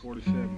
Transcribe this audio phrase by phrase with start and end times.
[0.00, 0.48] Forty seven。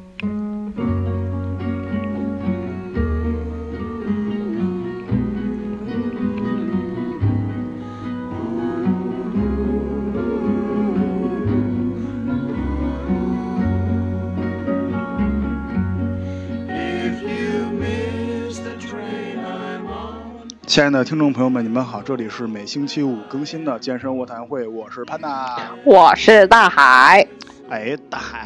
[20.66, 25.56] 亲爱的听众朋友们，你们好，这里是每星期五更新的健身卧谈会，我是潘娜。
[25.84, 27.26] 我是大海。
[27.68, 28.39] 哎，大海，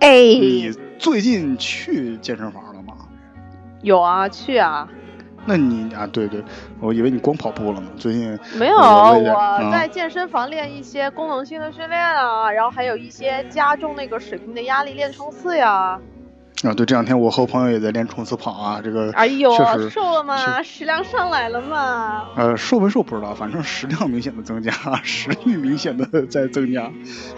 [0.00, 2.94] 哎，你最近去健身房了吗？
[3.82, 4.88] 有啊，去啊。
[5.48, 6.42] 那你啊，对对，
[6.80, 7.88] 我以为你光跑步了呢。
[7.96, 15.72] 最近没有，我在健身房练一些功能性的训练啊，然后还有一些加重那个水平的压力练冲刺呀。
[15.72, 16.00] 啊，
[16.62, 19.50] 对，这两天我和朋友也在练冲刺跑啊，这个哎呦，
[19.90, 20.62] 瘦了吗？
[20.62, 22.24] 食量上来了吗？
[22.34, 24.72] 呃，瘦没瘦不知道，反正食量明显的增加，
[25.04, 26.90] 食欲明显的 在增加。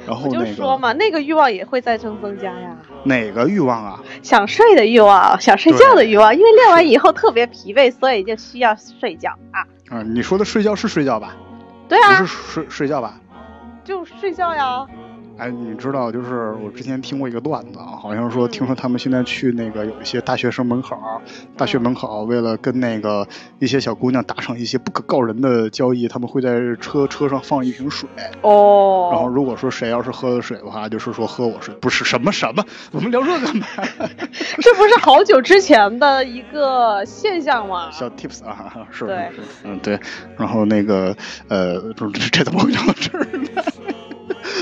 [0.07, 2.77] 然后我就那个说嘛，那个欲望也会在增增加呀。
[3.05, 4.01] 哪个欲望啊？
[4.23, 9.67] 想睡的欲望，想睡觉的欲望，因为练完以后特别疲惫，所以就需要睡觉啊。
[9.91, 11.37] 啊，你说的睡觉是睡觉吧？
[11.89, 13.21] 对啊不是，睡睡觉吧？
[13.85, 14.87] 就睡觉呀。
[15.39, 20.97] 哎，你知道，就是我之前听过一个段子啊，好像说嗯听说他们现在去那个有一些大学生门口，
[21.57, 23.27] 大学门口为了跟那个
[23.61, 28.09] 一些小姑娘达成一些不可告人的交易，他们会在车车上放一瓶水，
[28.43, 29.11] 哦。
[29.13, 33.67] 然后如果说谁要是喝了水的话，就是说喝我水，不是什么什么，我们聊这干嘛？
[34.61, 37.91] 这不是好久之前的一个现象吗？
[37.93, 39.99] 小 tips 啊，是对是是，嗯对，
[40.37, 41.17] 然后那个
[41.49, 43.63] 呃，这这怎么会聊到这儿呢？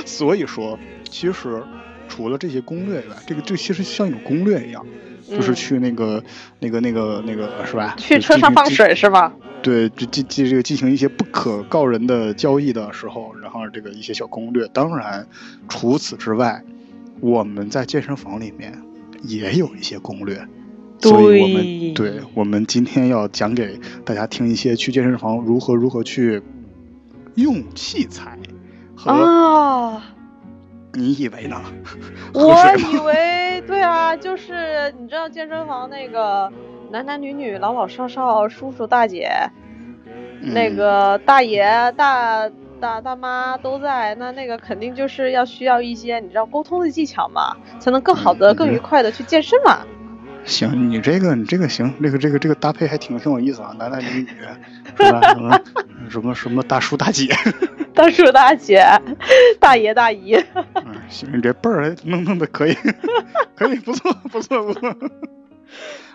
[0.04, 1.62] 所以说，其实
[2.08, 4.84] 除了这些攻略以外，这个这其实像一种攻略一样，
[5.28, 6.22] 就是嗯去那个、
[6.60, 7.94] 那个那个那个是吧？
[7.96, 9.34] 去车上放水是吧？
[9.62, 14.68] 对，这这这这个进行一些不可告人的交易的时候，然后这个一些小攻略。
[14.68, 15.26] 当然，
[15.68, 16.62] 除此之外，
[17.20, 18.80] 我们在健身房里面
[19.22, 20.46] 也有一些攻略。
[20.98, 21.62] 所以我们
[21.94, 26.40] 对对我们今天要讲给大家听一些去健身房如何如何去
[27.34, 28.35] 用器材
[28.96, 30.02] 和啊，
[30.94, 31.60] 你以为呢？
[32.32, 32.54] 我
[32.92, 36.50] 以为对啊，就是你知道健身房那个
[36.90, 39.30] 男男女女、老老少少、叔叔大姐、
[40.40, 42.48] 那嗯个大爷、大
[42.80, 49.80] 大大妈都在，那那个肯定就是要需要一些你知道沟通的技巧嘛，才能更好的、嗯更愉快的去健身嘛。
[50.44, 54.28] 行，你这个你这个行，这个这个这个搭配还挺挺有意思啊，男男女女
[54.96, 55.20] 是吧？
[55.34, 55.60] 什么
[56.08, 57.34] 什么什么大叔大姐，
[57.96, 58.84] 大叔大姐、
[59.58, 60.34] 大爷大姨，
[60.74, 62.76] 嗯，行，你这辈儿弄弄的可以，
[63.56, 64.94] 可以，不错不错不错。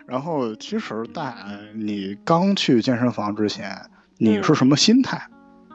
[0.06, 1.36] 然后其实大
[1.74, 3.76] 你刚去健身房之前，
[4.20, 5.20] 你嗯是什么心态？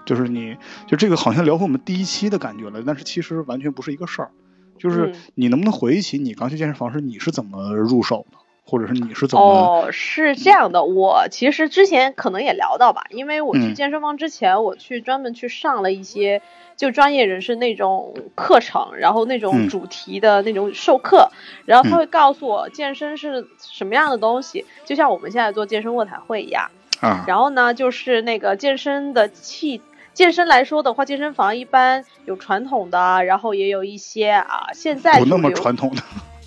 [0.05, 0.56] 就是你
[0.87, 4.31] 就这个好像聊回我们第一期的感觉了，但是其实完全不是一个事儿。
[4.78, 9.43] 就是嗯你能不能回忆起你刚去健身房时你是怎么入手的，或者是你是怎么？
[9.43, 16.43] 哦，是这样的，我其实之前可能也聊到吧，因为我去嗯健身房之前，我去专门去上了一些
[16.77, 21.31] 就专业人士那种课程，然后那嗯种主题的那种授课，
[21.65, 26.71] 然后他嗯会告诉我健身是什么样的东西，就像我们现在做健身卧谈会一样。
[27.00, 29.81] 啊，然后呢，就是那个健身的器。
[30.15, 36.03] 健身来说的话，健身房一般有传统的，然后也有一些啊，现在不那么传统的，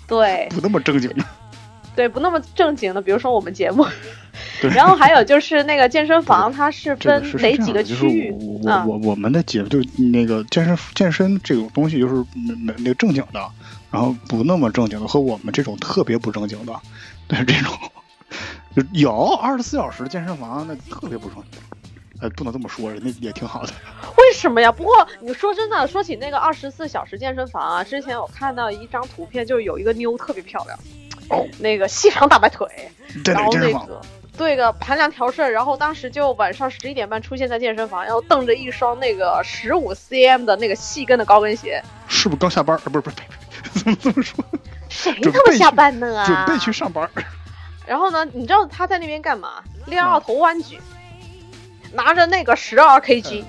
[0.08, 1.24] 对，不那么正经的。
[1.96, 3.86] 对，不那么正经的，比如说我们节目。
[4.74, 8.60] 然后还有就是那个健身房，它是这分哪几个的就是区域我？
[8.62, 9.78] 我啊我我们的节目就
[10.12, 12.14] 那个健身健身这种东西，就是
[12.46, 13.40] 那那那个正经的，
[13.90, 16.72] 然后不那么正经的，和我们这种特别不正经的，
[17.26, 17.74] 对这种
[18.76, 21.60] 就有二十四小时健身房，那特别不正经。
[22.20, 23.72] 呃，不能这么说，人家也挺好的。
[24.18, 24.70] 为什么呀？
[24.70, 24.92] 不过
[25.22, 31.09] 你说真的，说起那个二十四小时健身房啊，之前我看到一张图片，就是有一个妞特别漂亮，哦，
[31.60, 32.66] 那个细长大白腿，
[33.24, 33.52] 在然后？
[33.54, 34.00] 那个
[34.36, 42.74] 对个盘量调顺，然后当时就晚上十一点半出现在健身房，然后蹬着一双那个十五 cm 的那个细跟的高跟鞋，是不是刚下班？
[42.78, 44.44] 啊，不是不是，呸呸呸， 怎么这么说？
[44.88, 46.24] 谁他妈下班呢啊？
[46.26, 47.08] 准备去上班。
[47.86, 49.62] 然后呢，你知道他在那边干嘛？
[49.86, 50.80] 练二头弯举，
[51.92, 53.44] 拿着那个十二 kg，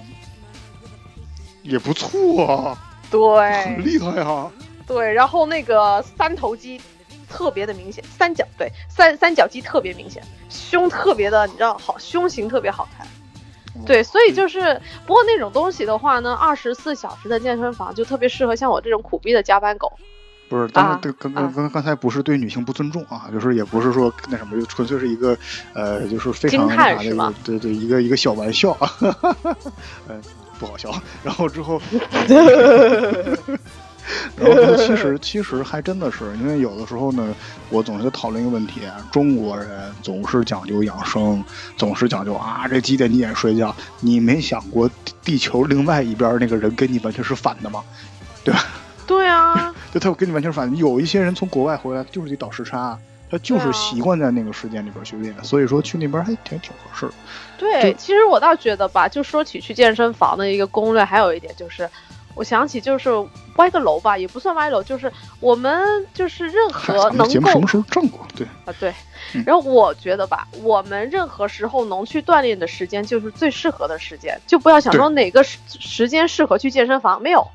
[1.64, 2.78] 也不错啊，
[3.10, 3.20] 对
[3.64, 4.52] 很对厉害啊。
[4.86, 6.82] 对，然后那个三头肌
[7.32, 13.08] 特别的明显，三角对三三角肌特别明显，胸特别的，你知道好，胸型特别好看。
[13.86, 19.92] 对，所以就是，不过那种东西的话呢，二十四小时的健身房就特别适合像我这种苦逼的加班狗。
[20.50, 25.38] 不是，但啊是对刚刚啊刚刚才不是对女性不尊重啊，就是也不是说那什么，就纯粹是一个
[25.74, 28.92] 呃，就是非常惊那啥的一叹是吗个，对对，一个一个小玩笑啊，
[30.10, 30.22] 嗯，
[30.60, 30.94] 不好笑。
[31.24, 31.82] 然后之后，
[34.36, 37.34] 然后其实其实还真的是，因为有的时候呢，
[37.70, 38.82] 我总是在讨论一个问题：
[39.12, 41.44] 中国人总是讲究养生，
[41.78, 43.76] 总是讲究啊，这几点几点睡觉。
[44.00, 44.90] 你没想过
[45.24, 47.84] 地球另外一边那个人跟你完全是反的吗？
[48.44, 48.66] 对吧？
[49.08, 50.76] 对啊，就他跟你完全反。
[50.78, 52.98] 有一些人从国外回来，就是得倒时差，
[53.30, 57.14] 他就是习惯在那个时间里边训练，所以说去那边还挺挺合适的。
[57.58, 61.90] 对，其实我倒觉得吧，就说起去健身房的一个攻略，还有一点就是，
[62.36, 63.10] 我想起就是
[63.58, 68.26] 歪个楼吧，也不算歪楼，就是我们就是任何能够什么时候挣过？
[68.36, 68.94] 对啊对，
[69.46, 77.48] 然后我觉得吧，我们任何时候能去锻炼的时间就是最适合的时间，就不要想说哪个时时间适合去健身房，没有。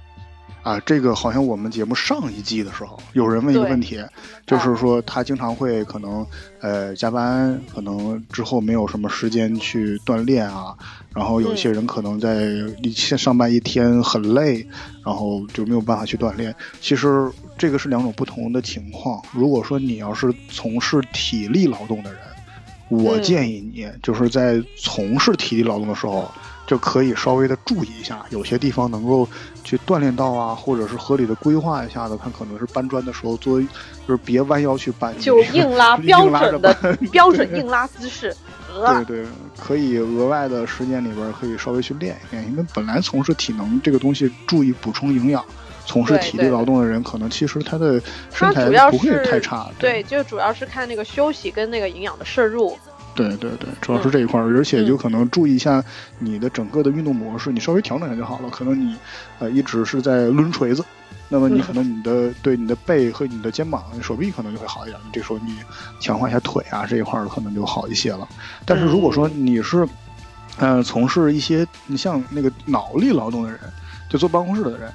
[0.66, 4.04] 啊，这个好像我们节目上一季的时候，有人问一个问题，
[4.48, 6.26] 就是说他经常会可能
[6.60, 10.76] 呃加班，可能之后没有什么时间去锻炼啊。
[11.14, 12.50] 然后有一些人可能在
[12.82, 14.66] 一天上班一天很累，
[15.04, 16.52] 然后就没有办法去锻炼。
[16.80, 19.22] 其实这个是两种不同的情况。
[19.30, 22.20] 如果说你要是从事体力劳动的人，
[22.88, 26.28] 我建议你就是在从事体力劳动的时候。
[26.66, 29.28] 就可以稍微的注意一下，有些地方能够
[29.66, 33.66] 去锻炼到啊，或者是合理的规划一下子，看可能是搬砖的时候做，就
[34.14, 36.72] 是别弯腰去搬，就硬拉标准的
[37.10, 38.34] 标准硬拉姿势。
[38.76, 39.26] 对对，
[39.58, 45.42] 可以额外的时间里边可以稍微去练一练，因为本来从事体能这个东西，注意补充营养，
[45.86, 48.00] 从事体力劳动的人，可能其实他的
[48.32, 49.69] 身材不会太差。
[49.78, 52.78] 对，就主要是看那个休息跟那个营养的摄入。
[53.16, 55.82] 对对对，主要是这一块儿，而且就可能注意一下
[56.18, 58.50] 你的整个的运动模式，你稍微调整一下就好了。
[58.50, 58.94] 可能你，
[59.38, 60.84] 呃，一直是在抡锤子，
[61.28, 65.00] 那么你可能你的对你的背和你的肩膀、手臂可能就会好一点。
[65.04, 65.56] 你这时候你
[65.98, 68.28] 强化一下腿啊这一块儿可能就好一些了。
[68.64, 69.88] 但是如果说你是，
[70.58, 73.58] 呃，从事一些你像那个脑力劳动的人，
[74.08, 74.92] 就坐办公室的人。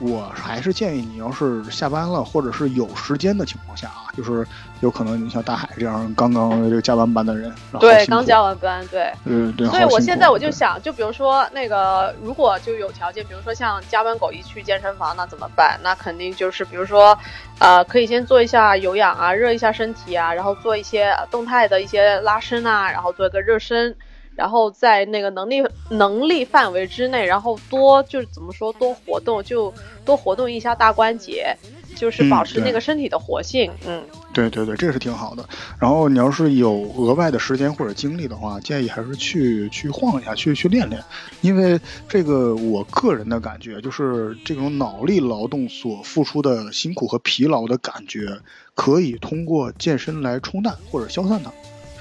[0.00, 4.44] 我还是建议你，要是下班了或者是有时间的情况下啊，就是
[4.80, 9.68] 有可能你像大海这样刚刚这个加完班的人，对，刚加完班，对，嗯对。
[9.68, 15.78] 所以我现在我就想，就比如说那个，如果就有条件，比如说像加班狗一去健身房，那怎么办？
[15.82, 17.16] 那肯定就是比如说，
[17.60, 23.94] 呃，可以先做一下有氧啊，热一下身体啊，然后做一些动态的一些拉伸啊，然后做一个热身。
[24.36, 29.72] 然后在那个能力能力范围之内，然后多就是怎么说多活动，就
[30.04, 31.56] 多活动一下大关节，
[31.94, 33.70] 就是保持那个身体的活性。
[33.86, 34.02] 嗯，
[34.32, 35.48] 对对对，这个是挺好的。
[35.78, 41.00] 然后你要是有额外的时间或者精力的话，建议还是去去晃一下，去去练练。
[41.40, 41.78] 因为
[42.08, 48.40] 这个我个人的感觉就是，这种脑力劳动所付出的辛苦和疲劳的感觉，
[48.74, 51.52] 可以通过健身来冲淡或者消散它。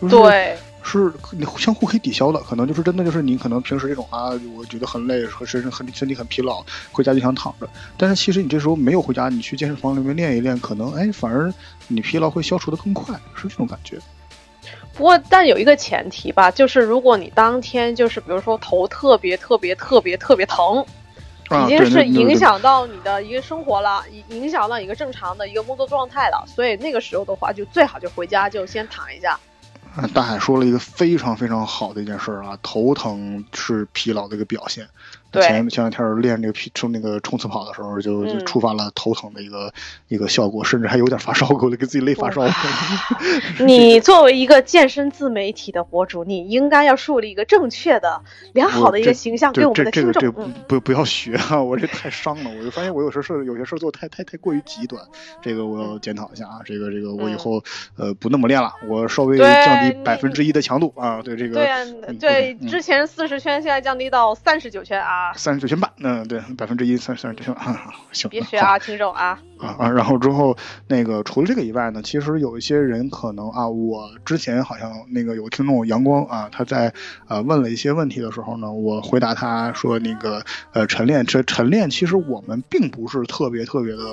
[0.07, 0.57] 对。
[0.83, 7.67] 是你相互可以抵消的，可能就是真的就是你可能平时这种啊，我觉得很累和身很身体很疲劳，回家就想躺着。
[7.97, 11.51] 但是其实你这时候没有回家，你去健身房里面练一练，可能哎反而
[11.87, 13.97] 你疲劳会消除的更快，是这种感觉。
[14.93, 20.85] 不过但有一个前提吧，就是如果你当天就是比如说头特别特别特别特别疼，
[21.65, 29.39] 已经是影响到你的一个生活了，影影响到一个正常的一个工作状态了，所以那个时候的话就最好就回家就先躺一下。
[30.13, 34.89] 大海说了一个非常非常好的一件事啊，头疼是疲劳的一个表现。
[35.41, 39.73] 前前两天练那个皮冲那个冲刺跑的时候，就就触发了头疼的一个
[40.07, 42.43] 一个效果，甚至还有点发烧，给我给自己累发烧。
[43.65, 48.21] 你作为一个健身自媒体的博主，你应该要树立一个正确的、
[48.53, 50.51] 良好的一个形象给我们的听众。
[50.67, 51.61] 不不要学啊！
[51.61, 55.01] 我这太伤了，我就发现我有时候是有些事儿做太太太过于极端，
[55.41, 56.59] 这个我要检讨一下啊！
[56.65, 57.63] 这个这个我以后
[57.97, 61.21] 呃不那么练了，我稍微降低百分之一的强度啊！
[61.23, 65.22] 对这个对对，之前四十圈现在降低到三十九圈啊。
[65.35, 68.29] 三十九千八，嗯，对，百分之一，三三十九千八，行。
[68.29, 69.39] 别学啊，听众啊。
[69.59, 76.93] 啊啊，然后之后那个除了这个以外呢，其实有一些人可能啊，我之前好像那个有听众阳光啊，他在
[77.29, 84.03] 呃问了一些问题的时候呢，我回答他说那个呃晨练，这晨练其实我们并不是特别特别的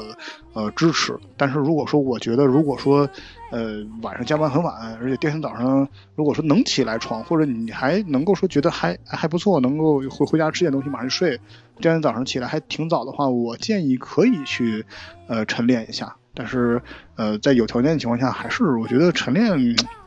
[0.53, 3.09] 呃支持，但是如果说我觉得如果说
[3.51, 11.39] 呃晚上加班很晚，而且第二天早上如果说能起来床，或者你还能够说觉得还还不错，能够回回家吃点东西马上睡。
[11.81, 14.85] 第二天早上起来还挺早的话，我建议可以去，
[15.29, 16.17] 呃，晨练一下。
[16.33, 16.81] 但是，
[17.17, 19.59] 呃，在有条件的情况下，还是我觉得晨练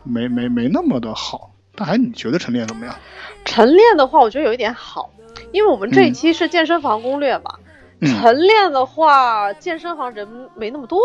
[0.03, 1.51] 没没没那么的好。
[1.75, 2.95] 大海，你觉得晨练怎么样？
[3.43, 5.09] 晨练的话，我觉得有一点好，
[5.51, 7.55] 因为我们这一期是健身房攻略嘛。
[8.01, 10.99] 晨练的话，健身房人没那么多，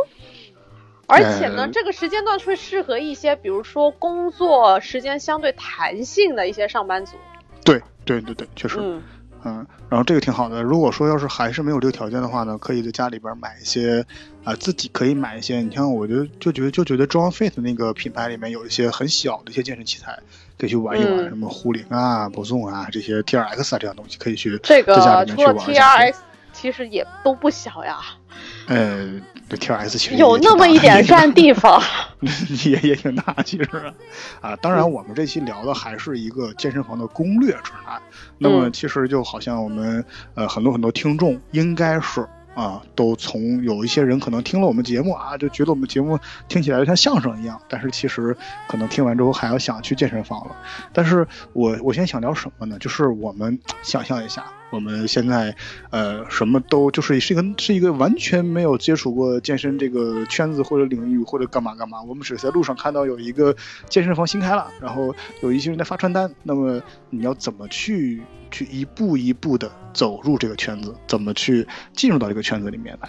[1.08, 7.16] 而且呢，这个时间段会适合一些，比如说工作时间相对弹性的一些上班族。
[7.64, 8.78] 对对对对，确实。
[9.44, 10.62] 嗯，然后这个挺好的。
[10.62, 14.04] 如果说要是还是没有这个条件的话呢，可以在家里边买一些，
[14.44, 15.60] 啊、自己可以买一些。
[15.62, 20.18] 你像我就就觉得就觉得 John Fit 那个品牌里面有一些很小的一些健身器材，
[20.58, 25.96] 可以去玩一玩，嗯什么壶铃啊、博颂啊这些 TRX 啊这样东西可以去这在家个除了里面去玩一下。
[25.96, 26.14] TRX，
[26.52, 27.98] 其实也都不小呀，
[28.68, 29.08] 呃，
[29.48, 31.82] 这 TRX 其实有那么一点占地方。
[32.66, 33.68] 也也挺大，其实
[34.40, 38.00] 啊，当然我们这期聊的还是一个健身房的攻略指南。
[38.38, 42.26] 那么嗯其实就好像我们呃很多很多听众应该是
[42.58, 48.36] 啊，都从有一些人可能听了我们节目啊，就觉得我们节目听起来就像相声一样，但是其实
[48.68, 50.56] 可能听完之后还要想去健身房了。
[50.92, 52.76] 但是我我现在想聊什么呢？
[52.80, 55.54] 就是我们想象一下，我们现在
[55.90, 63.54] 呃什么都就是是一个是一个完全没有接触过健身这个圈子或者领域或者干嘛干嘛，我们只是在路上看到有一个
[63.88, 68.20] 健身房新开了，然后有一些人在发传单，那么你要怎么去
[68.50, 73.09] 去一步一步的走入这个圈子，怎么去进入到这个圈子里面来？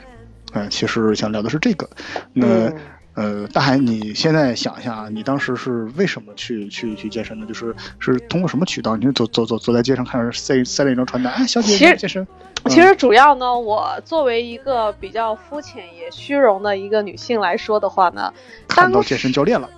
[0.54, 1.90] 嗯、其实想聊的是这个。
[2.34, 2.76] 那、嗯
[3.16, 7.46] 呃，大海，你现在想一下，你当时是为什么去去去健身的？
[7.46, 8.96] 就是是通过什么渠道？
[8.96, 12.26] 你就走走走走在街上，看着塞塞了一张传单，哎，小姐其实姐健身。
[12.68, 18.34] 其实主要呢，我作为一个比较肤浅也虚荣的一个女性来说的话呢，
[18.70, 19.70] 看到健身教练了，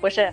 [0.00, 0.32] 不是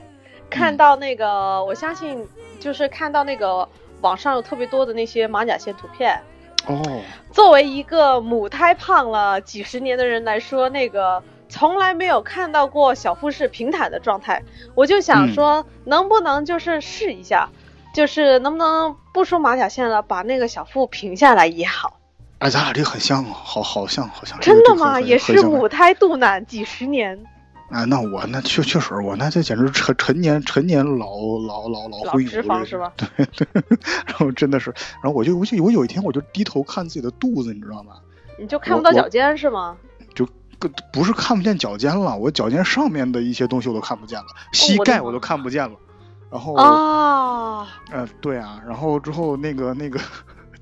[0.50, 2.28] 看到那个，我相信
[2.60, 3.68] 就是看到那个
[4.02, 6.20] 网上有特别多的那些马甲线图片。
[6.68, 14.44] 哦，作为一个母胎胖了几十年的人来说，那个从来没有看到过小腹是平坦的状态，
[14.76, 17.50] 我就想说，能不能就是试一下，
[17.96, 22.00] 就是能不能不说马甲线了，把那个小腹平下来也好。
[22.38, 24.40] 哎，咱俩这很像啊，好好像好像。
[24.40, 25.02] 真的吗？
[25.02, 25.42] 也是。
[25.42, 27.20] 母胎肚腩几十年，
[27.72, 31.08] 啊，那我那确确实，我那这简直是陈陈年陈年老
[31.48, 32.92] 老老老老灰油这脂肪是吧？
[32.98, 33.48] 对对，
[34.06, 37.94] 然后真的是，然后我就我就我有一天我就低头看自己的肚子，你知道吗？
[38.38, 39.78] 你就看不到脚尖是吗？
[40.14, 40.28] 就
[40.92, 45.76] 不是看不见脚尖了，我脚尖上面的一些东西我都看不见了，膝盖我都看不见了。
[46.30, 50.00] 然后，啊，呃，对啊，然后之后那个那个，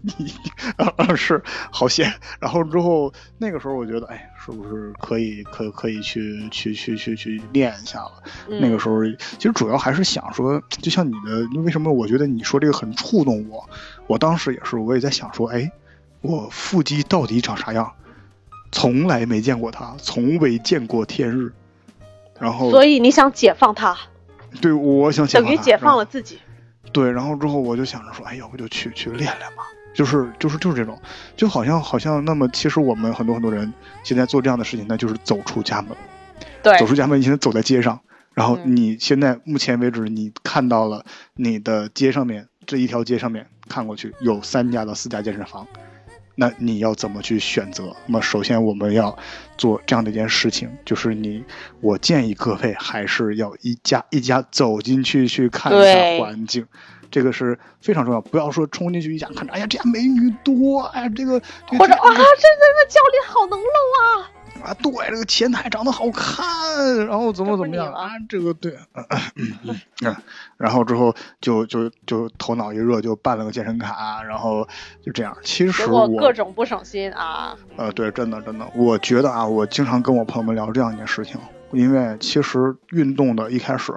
[0.01, 0.33] 你
[0.77, 1.41] 啊是
[1.71, 2.13] 好险。
[2.39, 8.11] 然后之后那个时候我觉得，哎，是不是可以可可以去去去去去练一下了？
[8.49, 9.03] 嗯那个时候
[9.37, 13.69] 其实主要还是想说，就像你的，为什么我觉得你说这个很触动我？
[14.07, 15.71] 我当时也是，我也在想说，哎，
[16.21, 17.93] 我腹肌到底长啥样？
[18.71, 21.51] 从来没见过它，从未见过天日。
[22.39, 23.97] 然后，所以你想解放它，
[24.61, 26.39] 对我想解放等于解放了自己。
[26.93, 29.63] 对，然后之后我就想着说，哎，要不就去去练练吧。
[29.99, 30.97] 就是就是就是这种，
[31.35, 35.91] 就好像好像那么，其实我们很多很多人现在做这样的事情，那就是走出家门。
[36.63, 37.99] 对走出家门，你现在走在街上，
[38.33, 41.03] 然后嗯你现在目前为止，你看到了
[41.35, 45.67] 你的街上面这一条街上面看过去有三家到四家健身房，
[46.39, 47.93] 那你要怎么去选择？
[48.05, 49.17] 那么首先我们要
[49.57, 51.43] 做这样的一件事情，就是你，
[51.81, 56.65] 我建议各位还是要一家一家走进去去看一下环境。
[57.11, 63.65] 这个是非常重要，不要说冲进去一家看着，哎呀，这家美女多，哎呀，这个这个或者啊，这个这这个教练好能露
[63.99, 64.31] 啊！
[64.63, 68.09] 啊，对，这个前台长得好看，然后怎么怎么样啊？
[68.27, 70.15] 这个对，嗯嗯嗯嗯，
[70.57, 74.67] 然后之后就就就头脑一热就办了个健身卡，然后
[75.01, 75.35] 就这样。
[75.43, 77.57] 其实我各种不省心啊。
[77.77, 81.39] 呃，对，真的真的，我觉得啊，我经常跟我朋友们聊这样一件事情，
[81.71, 83.93] 因为其实运动的一开始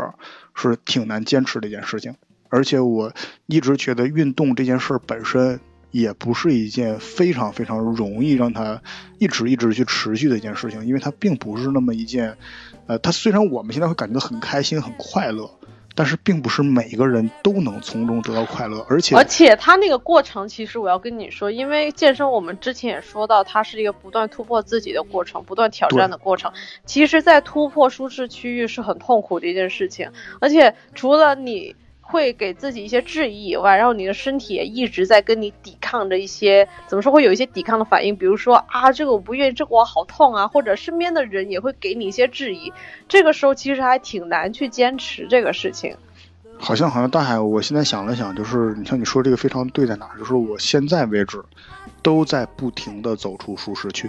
[0.55, 2.15] 是挺难坚持的一件事情，
[2.49, 3.13] 而且我
[3.47, 5.59] 一直觉得运动这件事儿本身
[5.93, 8.83] 也不是一件非常非常容易让它
[9.19, 12.37] 一直一直去持续的一件事情，因为它并不是那么一件，
[12.87, 15.49] 呃，它虽然我们现在会感觉到很开心、很快乐，
[15.95, 26.51] 但是并不是每个人都能从中得到快乐，而且而且它那个过程，其实我要跟你说，因为健身，我们之前也说到，它是一个不断突破自己的过程，不断挑战的过程。
[26.87, 31.77] 其实，在突破舒适区域是很痛苦的一件事情，而且除了你
[32.13, 42.73] 会给自己一些质疑以外，然后你的身体也一直在跟你抵抗着一些，怎么说会有一些抵抗的反应，比如说啊，这个我不愿意，这个我好痛啊，或者身边的人也会给你一些质疑，
[43.09, 45.97] 这个时候其实还挺难去坚持这个事情。
[46.59, 51.43] 好像好像大海，我现在想了想，就是你像你说这个非常对在哪，就是我现在为止
[52.03, 54.09] 都在不停的走出舒适区，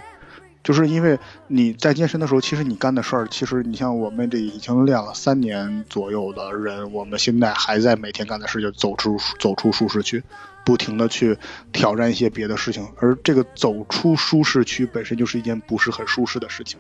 [0.64, 10.24] 就是因为你在健身的时候，其实你干的事儿，其实你像我们这已经练了三年左右的人，我们现在还在每天干的事就走出走出舒适区，
[10.64, 11.38] 不停的去
[11.74, 16.80] 挑战一些别的事情，而这个走出舒适区本身就是一件不是很舒适的事情，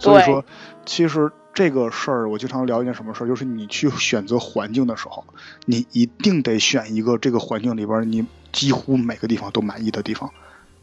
[0.00, 0.44] 所以说，
[0.84, 5.24] 其实这个事儿，我经常聊一件什么事儿，就是你去选择环境的时候，
[5.66, 10.32] 你一定得选一个这个环境里边你几乎每个地方都满意的地方。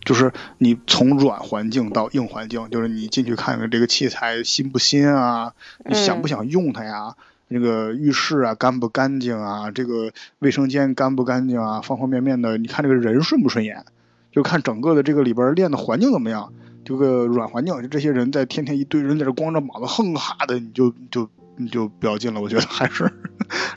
[0.08, 5.54] 就是你从软环境到硬环境，就是你进去看看这个器材新不新啊，
[5.86, 7.14] 你想不想用它呀？
[7.50, 9.70] 那个浴室啊干不干净啊？
[9.70, 11.82] 这个卫生间干不干净啊？
[11.82, 13.84] 方方面面的，你看这个人顺不顺眼？
[14.32, 16.54] 就看整个的这个里边练的环境怎么样。
[16.86, 22.42] 这个软环境，就这些人在天天一堆人在这光着膀子哼哈的，你就就你就不要进了。
[22.42, 23.04] 我觉得还是，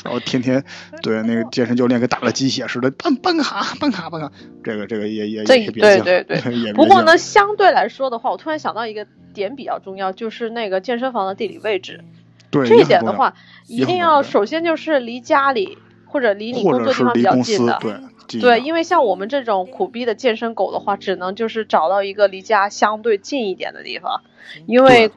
[0.05, 0.63] 然后天天
[1.03, 4.31] 对那个健身教练跟打了鸡血似的，办办卡办卡办卡，
[4.63, 5.73] 这个这个也也也别进。
[5.73, 6.73] 对对对。
[6.75, 12.05] 不过呢，相对来说的话，我突然想到一个点比较重要，就是那个健身房的地理位置。
[12.51, 12.67] 对。
[12.67, 13.35] 这一点的话，
[13.67, 17.79] 一定要首先就是离家里或者离你工作地方比较近的。
[17.81, 17.95] 对。
[18.41, 24.23] 对，因为像我们这种苦逼的健身狗的话，只能就是找到一个离家相对近一点的地方，
[24.67, 25.11] 因为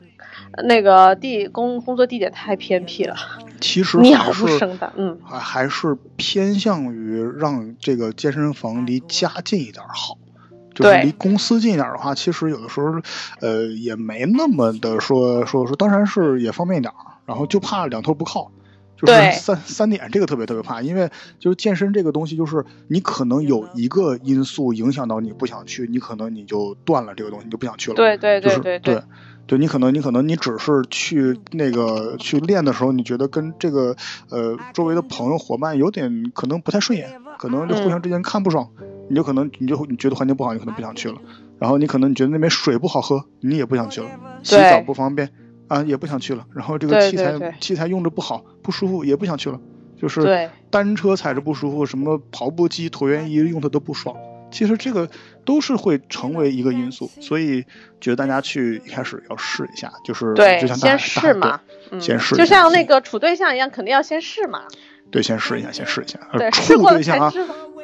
[0.63, 3.15] 那个地工工作地点太偏僻了。
[3.61, 10.17] 其实鸟不生蛋，嗯，还还是偏向于让这个健身房离家近一点好。
[10.75, 12.93] 就是离公司近一点的话，其实有的时候，
[13.41, 16.91] 呃，也没那么的说说说，当然是也方便一点，
[17.27, 18.51] 然后就怕两头不靠。
[18.95, 27.95] 就是三三点，这个特别特别怕，因为就是健身这个东西，就是你可能有一个因素影响到你不想去，你可能你就断了这个东西，你就不想去了。
[27.95, 29.01] 对对对对对，就
[29.57, 33.95] 你可能你可能你只是去那个去练的时候，你觉得跟这个
[34.29, 38.69] 呃周围的朋友伙伴有点可能不太顺眼，可能就互相之间看不爽，
[39.09, 41.17] 你就可能你就你觉得环境不好，你可能不想去了。
[41.59, 44.09] 然后你可能你觉得那边水不好喝，你也不想去了，
[44.43, 45.29] 洗澡不方便。
[45.69, 46.45] 啊，也不想去了。
[46.53, 49.59] 然后这个器材器材用着不好，不舒服，也不想去了。
[49.97, 54.15] 就是单车踩着不舒服，什么跑步机、椭圆仪用的都不爽。
[54.51, 55.09] 其实这个
[55.45, 57.63] 都是会成为一个因素，所以
[57.99, 61.61] 觉得大家去一开始要试一下，就是对，就像先试嘛，
[61.99, 64.63] 先试，就像那个处对象一样，肯定要先试嘛。
[65.13, 66.19] 对，先试一下，先试一下。
[66.33, 67.31] 对，处对象啊。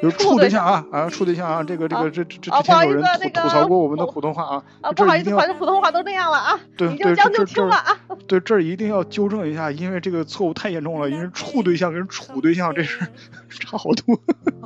[0.01, 13.01] 就处对象啊啊，处对象啊，这个这个这这之前有人吐吐槽过我们的普通话啊，啊不好意思，反正普通话都那样了啊，对对，将就听了啊，对这儿一定要纠正一下，因为这个错误太严重了，因为处对象跟处对象这是
[13.49, 14.17] 差好多。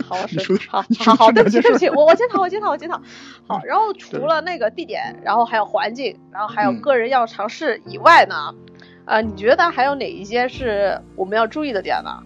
[0.07, 3.01] 好， 你说好，好好对不起对不起，我我检讨我检讨我检讨。
[3.47, 8.53] 好，然后除了那个地点，然后还有环境，然后还有个人要尝试以外呢，
[9.05, 12.21] 呃，你觉得还有哪一些是我们要注意的点呢？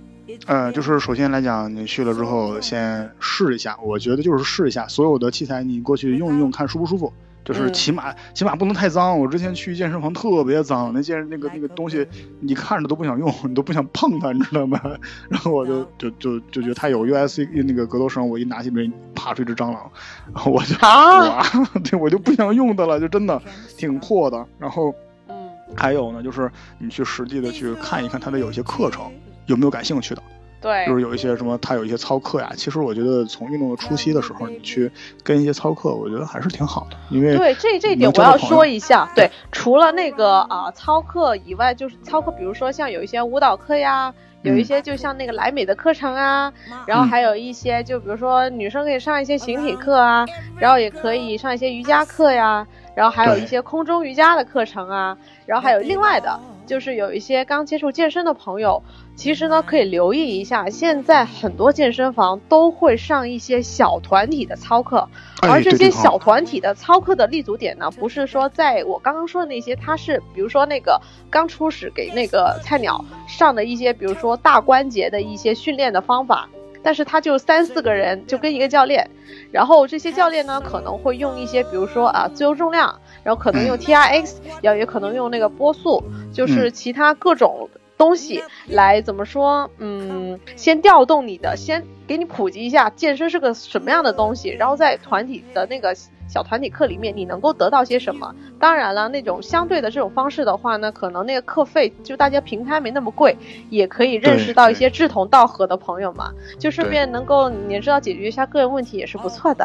[0.46, 7.12] 呃，就是首先来讲，你去了之后先试一下，我觉得就是试一下所有的器材，你过去用一用，看舒不舒服。
[7.46, 9.18] 就是起码起码不能太脏。
[9.18, 12.06] 我之前去健身房特别脏，那健那个那个东西，
[12.42, 14.78] 你看着都不想用，你都不想碰它，你知道吗？
[15.32, 19.90] 然后我就就就就觉得它有 U S C 那个格斗绳，我一拿起来啪出一只蟑螂，
[20.34, 21.42] 然后我就啊，
[21.90, 23.42] 对我就不想用它了，就真的
[23.78, 24.46] 挺破的。
[24.60, 24.94] 然后
[25.30, 29.10] 嗯，还有呢，就是你去实际的去看一看它的有些课程。
[29.48, 30.22] 有没有感兴趣的？
[30.60, 32.52] 对，就是有一些什么，他有一些操课呀。
[32.56, 34.92] 其实我觉得从运动的初期的时候，你去
[35.24, 36.98] 跟一些操课，我觉得还是挺好的。
[37.12, 46.52] 因为对这这一点我要说一下，对，除了那个啊操课以外，就是操课，比如说像有一些舞蹈课呀，有一些就像那个莱美的课程啊，
[46.88, 50.26] 然后还有一些就比如说女生可以上一些形体课啊，
[50.58, 56.40] 然后也可以上一些瑜伽课呀，然后还有一些空中瑜伽的课程啊，然后还有另外的。
[56.68, 58.84] 就是有一些刚接触健身的朋友，
[59.18, 65.10] 其实呢可以留意一下，现在很多健身房都会上一些小团体的操课，
[65.42, 71.02] 而这些小团体的操课的立足点呢，不是说在我刚刚说的那些，它是比如说那个
[71.32, 76.48] 刚初始给那个菜鸟上的一些，比如说大关节的一些训练的方法。
[76.84, 79.10] 但是他就三四个人就跟一个教练，
[79.52, 86.02] 然后这些教练呢可能会用一些，比如说啊自由重量，然后可能用 T R X，要也可能用那个波速，
[86.32, 89.70] 就是其他各种东西来怎么说？
[89.78, 95.96] 嗯，先调动你的，先给你普及一下健身是个什么样的东西，然后在团体的那个。
[96.30, 98.36] 小团体课里面你能够得到些什么？
[98.60, 103.38] 当然了，那种相对的这种方式的话呢，可能那个课费就大家平摊没那么贵，
[103.70, 109.64] 也可以认识到一些志同道合的朋友嘛，就顺便能够你知道解决一下个人问题也是不错的。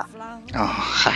[0.55, 1.13] 啊嗨，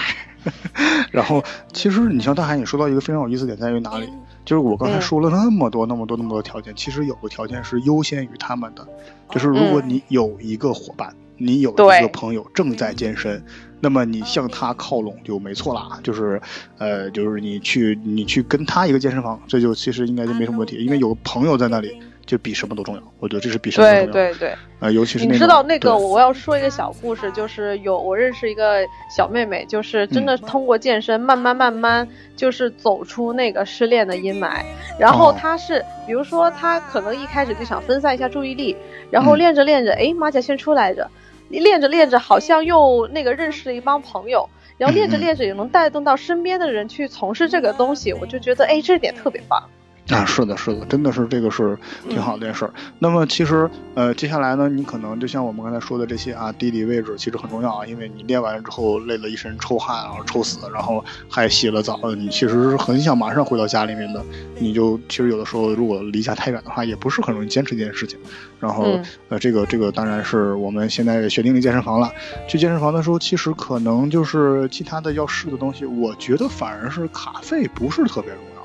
[1.12, 1.40] 然后
[1.72, 4.08] 其实你像大海，你说到一个非常有意思点在于哪里？
[4.46, 8.88] 就是我刚才说了那么多那么多那么多条件，其实有个条件是优先于他们的，
[9.30, 11.14] 就是如果你有一个伙伴。
[11.38, 13.44] 你有一个朋友正在健身，
[13.78, 16.00] 那么你向他靠拢就没错啦。
[16.02, 16.40] 就是，
[16.78, 23.02] 呃，就是你去你去跟他一个健身房，这就其实应该就没什么问题，因为有个朋友在那里，就比什么都重要。
[23.20, 24.30] 我觉得这是比什么都重对要。
[24.30, 28.84] 对对对，呃，尤其是你知道那个，我要说一个小故事，就是有我认识一个
[29.16, 34.62] 小妹妹，就是真嗯的通过健身，慢慢慢慢就是走出那个失恋的阴霾。
[34.98, 38.76] 然后哦她是，比如说她可能一开始就想分散一下注意力，
[39.10, 41.08] 然后嗯练着练着，哎，马甲线出来着，
[41.48, 44.48] 练着练着好像又那个认识了一帮朋友。
[44.78, 49.62] 然后练着练着也能带动到身边的人去从事这个东西，我就觉得哎，这点特别棒。
[50.08, 51.76] 啊，是的，是的，真的是这个是
[52.08, 52.72] 挺好的一件事儿。
[53.00, 64.24] 那么其实呃，接下来呢，你可能就像我们刚才说的这些啊，地理位置其实很重要啊，因为你练完了之后累了一身臭汗，然后臭死，然后还洗了澡，你其实是很想马上回到家里面的。
[64.60, 68.16] 你就其实有的时候如果离家太远的话，也不是很容易坚持这件事情。
[68.60, 72.12] 然后、嗯呃，这个这个当然是我们现在选定了健身房了。
[72.46, 78.55] 去健身房的时候，其实可能就是其他的要试的东西，我觉得反而是卡费不是特别重要。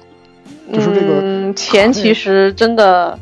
[0.71, 3.17] 就是这个嗯，钱其实真的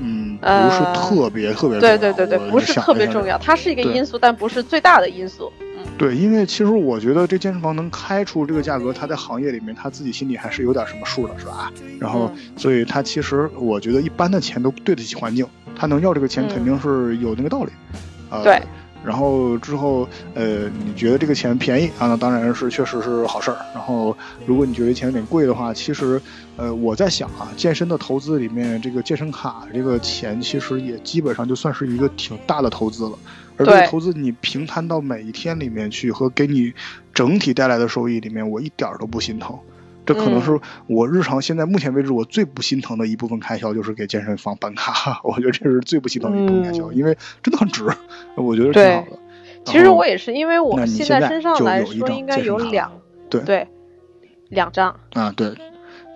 [0.00, 1.96] 嗯，不呃是特别、特别重要。
[1.96, 5.52] 对对对对，不是特别重要，它是一个因素，但不是最大的因素。
[5.60, 11.72] 嗯，对，因为其实我觉得这健身房能开出这个价格，他在行业里面他自己心里还是有点什么数的，是吧？
[12.00, 17.70] 然后，嗯所以他其实我觉得一般的钱都对得起环境，他能要这个钱嗯肯定是有那个道理。
[18.30, 18.60] 呃、对。
[19.04, 22.08] 然后之后，呃，你觉得这个钱便宜啊？
[22.08, 23.56] 那当然是确实是好事儿。
[23.72, 26.20] 然后，如果你觉得钱有点贵的话，其实，
[26.56, 33.18] 呃，我在想啊，健身的投资里面，这个健身卡这个钱其实也基本上就算是一个挺大的投资了。
[33.56, 36.72] 而这个投资你平摊到每一天里面去，和给你
[37.12, 39.58] 整体带来的收益里面，我一点儿都不心疼。
[40.08, 45.20] 这可能嗯是我日常现在目前为止我最不心疼的一部分开销，就是给健身房办卡。
[45.22, 47.84] 我觉得这是最不心疼的一部分开销，嗯因为真的很值，
[48.34, 49.18] 我觉得挺好的。
[49.66, 52.90] 其实我也是，因为我现现在身上来说应该有两
[53.28, 53.68] 对对
[54.48, 55.54] 两张，啊，对，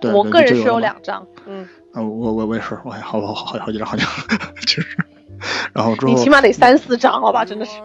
[0.01, 1.27] 对，我个人是有两张。
[1.45, 4.09] 嗯，啊，我我我也是，我还好好好好几张好几张，
[4.65, 4.97] 就是，
[5.71, 7.45] 然后之后你起码得三四张好吧？
[7.45, 7.77] 真的是。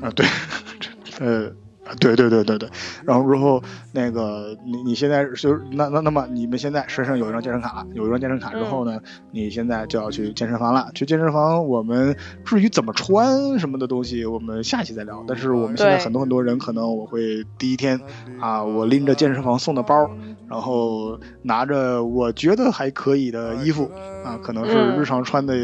[0.00, 0.24] 啊，对，
[1.20, 1.52] 呃，啊
[1.98, 2.68] 对对对对对，
[3.04, 9.00] 然后之后那个你你现在就是那那那么你们现在身上有一张健身卡，有一张健身卡之后呢，
[9.32, 10.90] 你现在就要去健身房了。
[10.94, 15.24] 去健身房，我们至于怎么穿什么的东西，我们下期再聊。
[15.26, 18.00] 但是我们现在很多很多人可能我会第一天
[18.40, 20.08] 啊，我拎着健身房送的包，
[20.48, 23.90] 然后拿着我觉得还可以的衣服
[24.24, 25.54] 啊，可能是嗯日常穿的、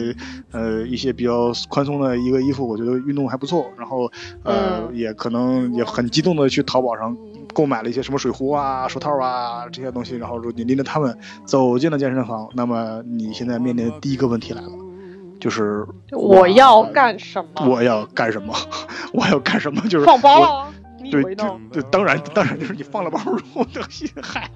[0.50, 3.70] 呃一些比较宽松的一个衣服，我觉得运动还不错。
[3.76, 4.10] 然后
[4.42, 7.16] 呃、嗯也可能也很激动的去淘宝上
[7.52, 14.68] 购买了一些什么水壶啊、手套啊这些东西，然后说你拎着它们走进了健身房，那么你现在面临的第一个问题来了，
[15.40, 17.66] 就是我要干什么？
[17.68, 18.54] 我要干什么？
[19.12, 19.80] 我要干什么？
[19.88, 20.68] 就是放包
[21.10, 21.60] 对，就？
[21.72, 24.50] 就当然当然就是你放了包之后，这个心嗨，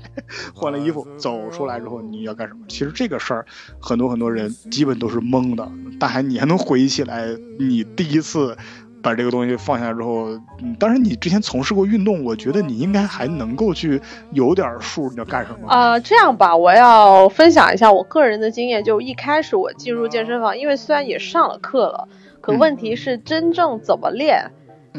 [0.52, 2.60] 换了衣服走出来之后你要干什么？
[2.68, 3.46] 其实这个事儿，
[3.80, 5.66] 很多很多人基本都是懵的。
[5.98, 8.58] 大海，你还能回忆起来你第一次
[9.02, 10.28] 把这个东西放下之后，
[10.62, 15.68] 嗯，当然你之前从事过运动，我觉得你应该还能够去有点数你要干什么。
[15.68, 18.84] 呃，这样吧，我要分享一下我个人的经验。
[18.84, 22.08] 就一开始我进入健身房，因为虽然也上了课了，
[22.40, 24.50] 可问题是真正怎么练，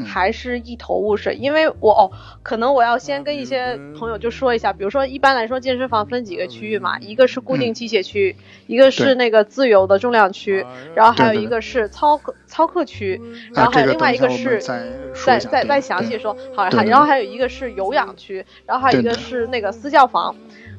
[0.06, 1.36] 还是一头雾水。
[1.36, 8.36] 因为我哦，可能我要先跟一些朋友就说一下，比如说一般来说健身房分几个区域嘛，一个是固定器械区，
[8.68, 13.22] 一个是那个自由的重量区，然后还有一个是操课操课区，
[13.54, 14.62] 然后还有另外一个是。
[14.62, 20.36] 再再再再详细说，好，然后还有一个是有氧区，然后还有一个是那个私教房。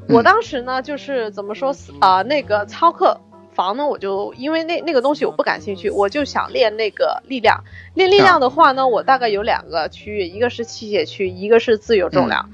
[0.08, 0.16] 嗯。
[0.16, 3.20] 我当时呢，就是怎么说啊、那个操课
[3.54, 7.64] 房呢，我就因为那那个东西我不感兴趣，我就想练那个力量。
[7.94, 12.50] 练力量的话呢，我大概有两个区域，一个是器械区，一个是自由重量。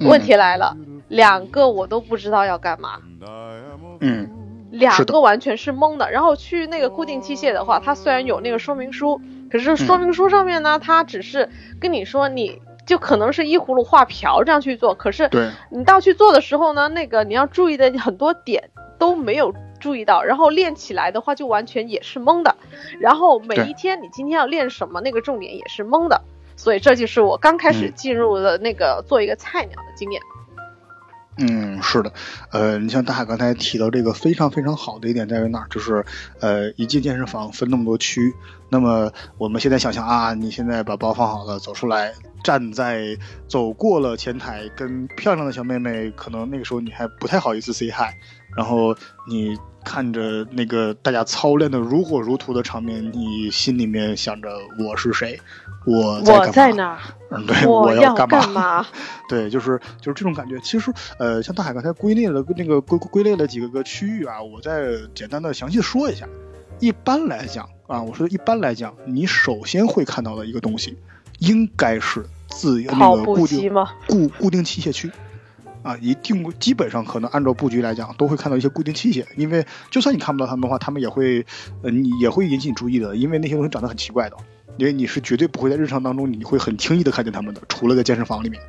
[0.00, 0.76] 嗯问题来了，
[1.08, 2.98] 两个我都不知道要干嘛。
[4.00, 4.28] 嗯
[4.72, 6.10] 两个完全是懵的。
[6.10, 11.48] 然后去那个固定器械的话，它虽然有那个说明书，可是说明书上面呢，它只是
[11.80, 12.60] 跟你说你。
[12.86, 15.30] 就可能是依葫芦画瓢这样去做，可是
[15.70, 22.56] 你到去做的时候呢，那个你要注意的很多点都没有注意到，然后练起来的话就完全也是懵的，
[22.98, 26.22] 然后每一天你今天要练什么，那个重点也是懵的，
[26.56, 30.22] 所以这就是我刚开始嗯进入的那个做一个菜鸟的经验。
[31.36, 32.12] 嗯，是的，
[32.50, 35.66] 呃，你像大海刚才提到这个非常非常好的一点在于哪儿？
[35.68, 36.02] 就是，
[36.40, 38.32] 呃，一进健身房分那么多区，
[38.70, 43.18] 那么我们现在想象啊，你现在把包放好了，走出来，站在
[43.48, 48.14] 走过了前台，跟漂亮的小妹妹，可能那个时候你还不太好意思 say hi，
[48.56, 48.94] 然后
[49.28, 55.38] 你看着那个大家操练的如火如荼的场面，你心里面想着我是谁，
[55.84, 56.98] 我在我在哪？
[57.30, 58.46] 嗯，对，我要干嘛？
[58.46, 58.86] 嘛？
[59.28, 60.58] 对，就是就是这种感觉。
[60.60, 66.26] 其实，呃，像大海刚才归类了那个归归类了几个个区域啊，我再简单的详细说一下。
[66.80, 70.96] 一般来讲啊，我说一般来讲，你首先会看到的一个东西，
[71.38, 73.72] 应该是自由那个固定
[74.08, 75.10] 固固定器械区。
[75.84, 81.44] 啊，一定基本上可能按照布局来讲，都会看到一些固定器械，因为就算你看不到他们的话，他们也会，
[81.82, 84.36] 呃，你也会引起你注意的，因为那些东西长得很奇怪的，
[84.78, 88.60] 因为你是绝对不会在日常当中你会很轻易的看见他们的，除了在健身房里面，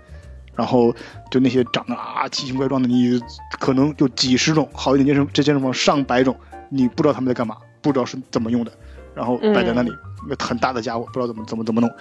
[0.56, 0.93] 然后
[1.32, 3.19] 就那些长得啊奇形怪状的，你
[3.60, 6.38] 可能就几十种，好一点健身这健身房上百种，
[6.69, 8.71] 你不知道他们在干嘛，不知道是怎么用的。
[9.15, 9.89] 然后摆在那里，
[10.27, 11.91] 个很大的家伙，不知道怎么怎么怎么弄，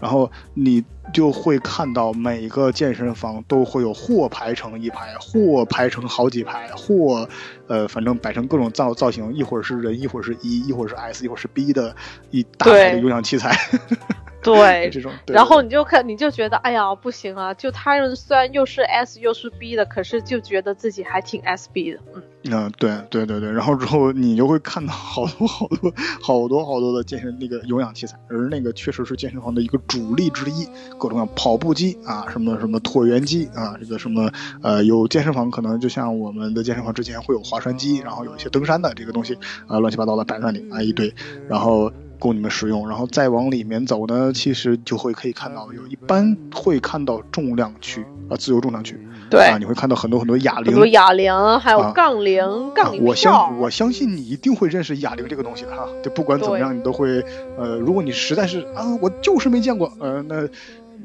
[0.00, 7.28] 然后你就会看到每个健身房都会有或排成一排，或排成好几排，或
[7.66, 11.94] 呃，反正摆成各种造造型，一会儿是人，一会儿是一一会儿是 S，一会儿是 B 的
[12.30, 13.56] 一大排的有氧器材。
[14.42, 17.54] 对，这种，然后你就看，你就觉得，哎呀，不行啊！
[17.54, 22.22] 就他人虽然又是 S 又是 B 的，可是就觉得自己还挺 SB 的，嗯。
[22.50, 30.64] 嗯，对对对对，然后之后你就会看到好多好多好多好多的健身那个有氧器材，而那个确实是健身房的一个主力之一，
[30.98, 34.28] 各种各样跑步机啊，什么什么椭圆机啊，这个什么
[34.60, 41.14] 呃，有健身房可能就像我们的健身房之前会有划船机，然后有一些登山的这个东西啊，乱七八糟的摆那里啊一堆，
[41.48, 41.92] 然后。
[42.22, 48.96] 供你们使用，然后再往里面走呢，其实就会可以看到，有一般会看到重量区啊，自由重量区，
[49.28, 49.40] 对。
[49.40, 57.20] 啊，你会看到很多很多哑铃，很多哑铃，还有杠铃，杠铃我相我相信你一定会认识哑铃这个东西的哈，就不管怎么样，你都会
[57.58, 60.42] 呃，如果你实在是啊，我就是没见过，呃，那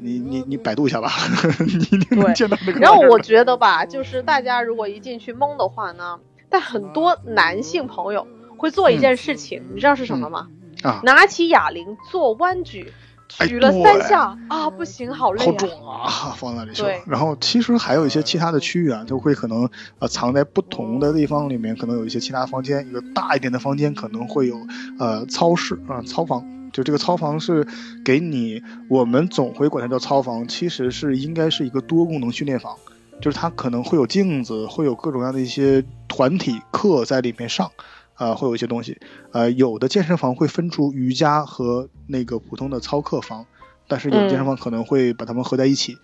[0.00, 1.10] 你你你百度一下吧，
[1.66, 2.78] 你一定能见到那个。
[2.78, 8.24] 然后我觉得吧，就是大家如果一进去懵的话呢，但很多男性朋友
[8.56, 10.46] 会做一件事情，你知道是什么吗？
[10.82, 11.00] 啊！
[11.04, 12.92] 拿起哑铃做弯举，
[13.28, 16.82] 举了三下啊，不行，好累，好重啊， 放那里去。
[17.06, 22.86] 然后其实还有一些其他的区域啊，就会可能呃藏在不同的地方里面，可能有一些其他房间。
[22.88, 24.56] 一个大一点的房间可能会有
[24.98, 26.44] 呃操室啊，操房。
[26.70, 27.66] 就这个操房是
[28.04, 32.76] 给你，我们总会管它叫操房，其实是应该是一个多功能训练房，
[33.22, 37.72] 就是它可能会有镜子，会有各种各样的一些团体课在里面上。
[38.18, 38.98] 啊，会有一些东西，
[39.32, 43.46] 呃，有的健身房会分出瑜伽和那个普通的操课房，
[43.86, 45.96] 但是有的健身房可能会把它们合在一起，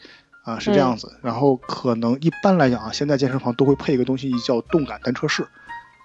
[0.45, 1.19] 啊，是这样子。
[1.23, 5.47] 然后可能一般来讲啊，现在健身房都会配一个东西叫动感单车室，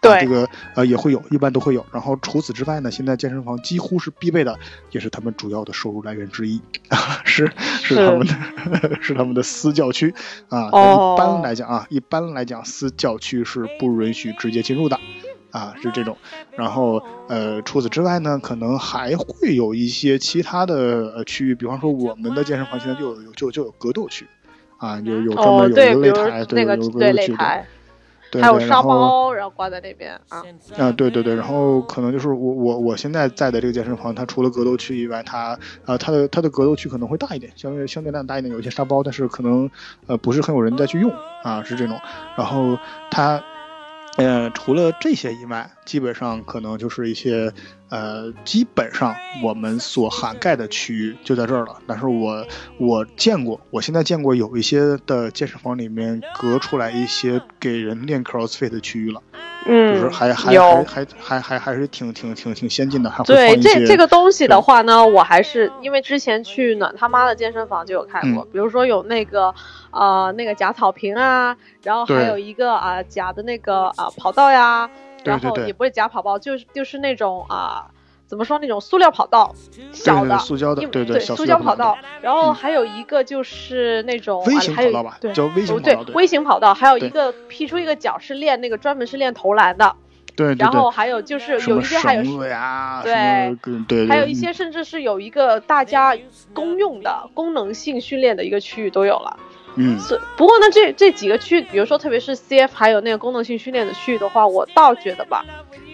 [0.02, 1.86] 对，这个呃也会有，一般都会有。
[1.92, 4.58] 然后除此之外呢，现在健身房几乎是必备的，
[4.92, 7.52] 也是他们主要的收入来源之一啊，是
[7.84, 10.14] 是他们的， 是他们的私教区
[10.50, 10.68] 啊。
[10.70, 15.00] 一般来讲啊，一般来讲私教区是不允许直接进入的。
[15.52, 16.16] 啊，是这种，
[16.56, 20.76] 然后呃，除此之外呢，可能还会有一些其他的
[21.16, 24.28] 呃区域，比方说我们的健身房现在就有就就有格斗区，
[24.78, 30.44] 啊，有有专门有一个擂台，对，有格斗区，还有沙包，然后挂在那边啊。
[30.78, 39.68] 啊，对对对，然后可能就是我我我现在在的这个健身房，它除了格斗区以外，它呃它的它的格斗区可能会大一点，相对相对量大一点，有一些沙包，但是可能
[40.06, 42.00] 呃不是很有人再去用啊，是这种，
[42.38, 42.78] 然后
[43.10, 43.44] 它。
[44.22, 47.54] 嗯，除了这些以外，基本上可能就是一些。
[47.90, 51.78] 呃，基本上我们所涵盖的区域就在这儿了。
[51.88, 52.46] 但是我
[52.78, 59.22] 我见过，我现在见过有一些的健身房里面隔出来一些给人练 CrossFit 的区域了。
[59.66, 69.54] 嗯，就是还还还还还还还是挺挺挺挺先进的，对这这个东西的话呢，我还是因为之前去暖他妈的健身房就有看过，比如说有那个
[69.92, 74.90] 呃那个假草坪啊，然后还有一个啊假的那个啊跑道呀。
[75.24, 77.90] 然后也不是假跑道，就是就是那种啊，
[78.26, 79.54] 怎么说那种塑料跑道，
[79.92, 81.98] 小的塑胶的，对对，塑胶跑道。
[82.22, 86.04] 然后还有一个就是那种微型跑道吧，叫微型跑道。
[86.04, 89.96] 对，微型跑道，还有一个劈出一个角是练那个专门是练投篮的。
[90.36, 90.56] 对。
[90.56, 92.24] 然后还有就是有一些还有
[93.04, 96.18] 对对，还有一些甚至是有一个大家
[96.54, 99.38] 公用的功能性训练的一个区域都有了。
[99.76, 105.46] 嗯，是不过呢，这这几个区，比如说特别是 CF 还有那个功能性训练的区域的话，我倒觉得吧，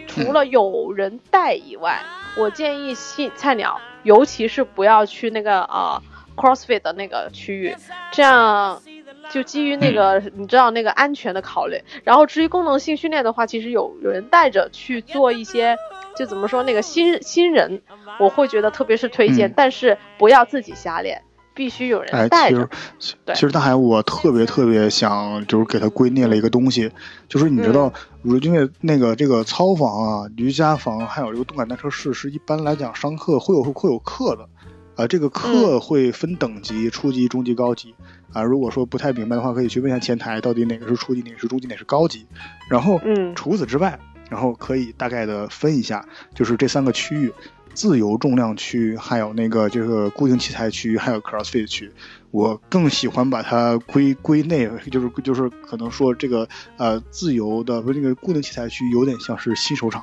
[0.08, 2.02] 除了有人带以外，
[2.38, 6.02] 我建议新菜鸟，尤其是不要去那个呃
[6.36, 7.76] CrossFit 的那个区域，
[8.12, 8.82] 这样
[9.30, 11.80] 就基于那个你知道那个安全的考虑。
[12.04, 15.78] 然后至于功能性训练的话，其实有有人带着去做一些，
[16.16, 17.82] 就怎么说那个新新人，
[18.20, 21.22] 我会觉得特别是推荐，但是不要自己瞎练。
[21.56, 23.16] 必须有哎，人带着其实。
[23.34, 26.92] 其实大海，我特别特别想就是给他归纳了一个东西，
[27.28, 27.92] 就是你知道，
[28.22, 34.48] 如因为那个这个操房啊、瑜伽房，还有这个动感单车室，是一般来讲上课会有会有课的，
[34.96, 37.96] 啊、这个课会分等级，初级、中级、高级。
[38.34, 42.28] 啊，如果说不太明白的话，可以去问一下前台，到底哪个是初级，哪个是中级，哪个是高级。
[42.70, 43.98] 然后，嗯除此之外，
[44.30, 47.32] 然后可以大概的分一下，就是这三个区域：
[47.76, 51.92] 自由重量区，还有那个就是固定器材区，还有 CrossFit 区。
[52.32, 60.02] 我更喜欢把它归归内，就是就是可能说这个呃自由的不是那个固定器材区有点像是新手场。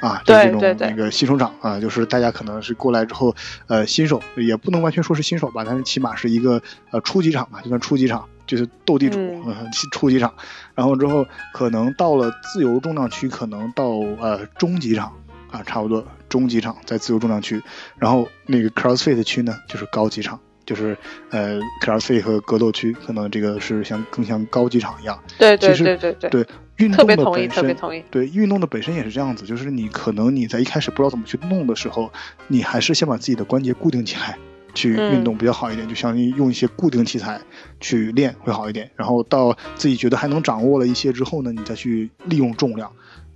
[0.00, 3.34] 啊，就是这种对对那个新手场啊，就是大家可能是过来之后，
[3.66, 10.32] 呃，新手也不能完全说是新手吧，但是起码是一个呃初级场吧，就算初级场，就是斗地主， 嗯呃初级场。
[10.76, 13.88] 然后之后可能到了自由重量区，可能到
[14.20, 15.12] 呃中级场
[15.50, 17.62] 啊，差不多中级场在自由重量区，
[17.96, 20.96] 然后那个 CrossFit 区呢就是高级场，就是
[21.30, 25.18] 呃 CrossFit 和格斗区，可能这个是像更像高级场一样。
[25.38, 27.76] 对对对对对，对运动的本身。
[28.10, 32.12] 对运动的本身也是这样子，就是你可能你在一开始不知道怎么去弄的时候，
[32.46, 34.38] 你还是先把自己的关节固定起来，
[34.74, 37.40] 去嗯运动比较好一点，就相当于用一些固定器材
[37.80, 38.90] 去练会好一点。
[38.94, 42.92] 然后到自己觉得还能掌握了一些之后呢，你再去利用重量，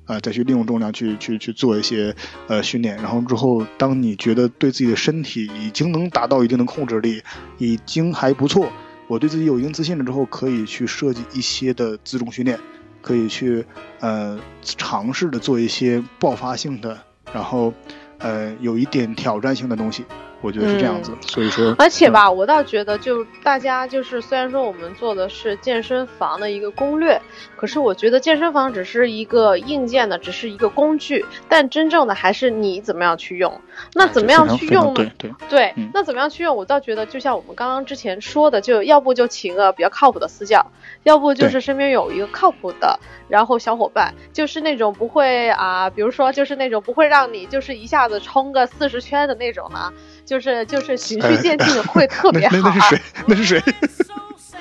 [0.06, 2.14] 呃，再去利用重量去去去做一些
[2.48, 2.96] 呃训练。
[2.96, 7.22] 然后之后，当你觉得对自己的身体已经能达到一定的控制力，
[7.58, 8.70] 已经还不错，
[9.06, 12.58] 我对自己有一定自信了之后，可以去设计一些的自重训练。
[13.00, 13.66] 可以去
[13.98, 17.02] 呃尝试的做一些爆发性的，
[17.34, 17.74] 然后
[18.18, 20.04] 呃有一点挑战性的东西，
[20.42, 21.12] 我觉得是这样子。
[21.22, 27.20] 所以说，而且吧，我倒觉得，就大家就是，虽然说我们做的是健身房的一个攻略，
[27.56, 33.60] 可是我觉得健身房只是一个硬件的，只是一个工具，但真正的还是你怎么样去用。
[33.94, 34.94] 那怎么样去用呢？
[34.94, 36.54] 对对，对嗯，那怎么样去用？
[36.56, 40.66] 我倒觉得，就像我们刚刚之前说的，就要不就请个比较靠谱的私教，
[41.04, 49.92] 要不就是身边有一个靠谱的，然后小伙伴，就是那种不会啊，比如说就是那种不会让你就是一下子冲个四十圈的那种呢，
[50.24, 52.60] 就是就是循序渐进会特别好啊。
[52.62, 53.02] 那那是谁？
[53.26, 53.62] 那是谁？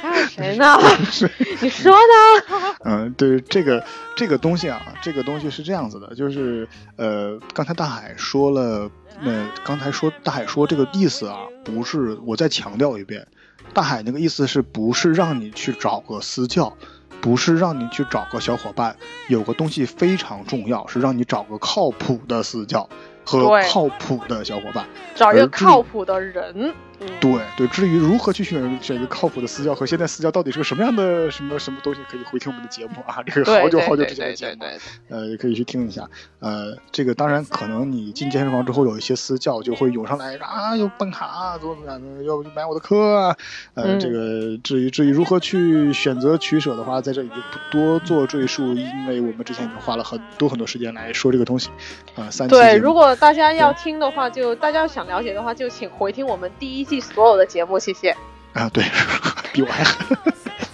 [0.02, 0.80] 还有谁呢？
[1.12, 1.30] 是
[1.62, 2.76] 你说呢？
[2.86, 8.90] 嗯，对这个这个东西啊，这个东西是这样子的，就是呃，刚才大海说了，
[9.24, 13.28] 呃，刚才说大海说这个意思啊，不是，我再强调一遍，
[13.76, 16.76] 大海那个意思是不是让你去找个私教，
[17.22, 18.96] 不是让你去找个小伙伴，
[19.28, 22.90] 有个东西非常重要，是让你找个靠谱的私教
[23.24, 24.86] 和靠谱的小伙伴。
[25.16, 26.74] 找一个靠谱的人。
[27.02, 36.08] 嗯，对对，至于如何去选选一个靠谱的私教和现在私教到底是个什么样的什么什么东西，可以回听我们的节目啊， 这个好久好久之前的节目，对对，呃，也可以去听一下。
[36.40, 43.36] 呃，这个当然可能你进健身房之后，有一些私教就会涌上来啊，有办卡啊，怎么怎么样的，要不就买我的课啊。
[43.74, 51.70] 呃，嗯这个至于至于如何去选择取舍的话，在这里就不多做赘述，因为我们之前已经花了很多很多时间来说这个东西。
[52.16, 58.12] 啊、三期对，如果大家要听的话，就大家想了解的话，就请回听我们第一季所有的节目，谢谢。
[58.52, 58.84] 啊，对，
[59.54, 60.18] 比我还狠，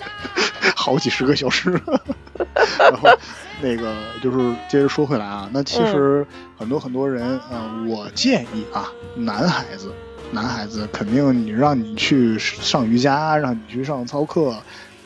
[0.75, 1.69] 好几十个小时。
[2.79, 3.07] 然后
[3.61, 6.25] 那个就是接着说回来啊，那其实
[6.57, 9.93] 很多很多人，嗯、我建议啊，男孩子，
[10.31, 14.55] 男孩子肯定你让你去上瑜伽，让你去上操课。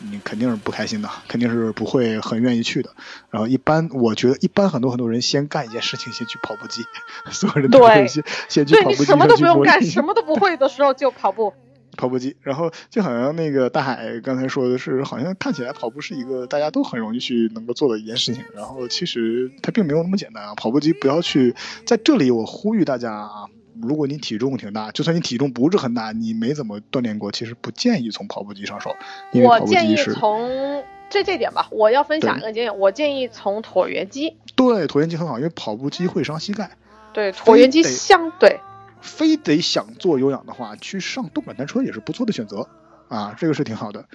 [0.10, 2.90] 你肯定是不开心的，肯定是不会很愿意去的。
[3.30, 6.82] 然后一般，我觉得一般很多很多人先干一件事情，先去跑步机，
[7.32, 11.54] 所有人都对会先先去跑步机什么都不用干，什么都不会的时候就跑步。
[11.98, 20.56] 跑步机，然后就好像那个大海刚才说的是，好像看起来跑步是一个大家都很容易去能够做的一件事情，然后其实它并没有那么简单啊。
[20.56, 21.54] 跑步机不要去，
[21.86, 23.44] 在这里我呼吁大家啊，
[23.82, 28.96] 如果你体重挺大，就算你体重不是很大，你没怎么锻炼过，其实不建议从跑步机上手，
[29.32, 34.38] 因为我建议从这这点吧，我要分享一个经验，我建议从椭圆机。
[34.56, 36.72] 对椭圆机很好，因为跑步机会伤膝盖。
[37.14, 38.60] 对，椭圆机相对
[39.02, 42.70] 非得想做有氧的话，去上动感单车也是不错的选择
[43.10, 44.06] 啊，这个是挺好的。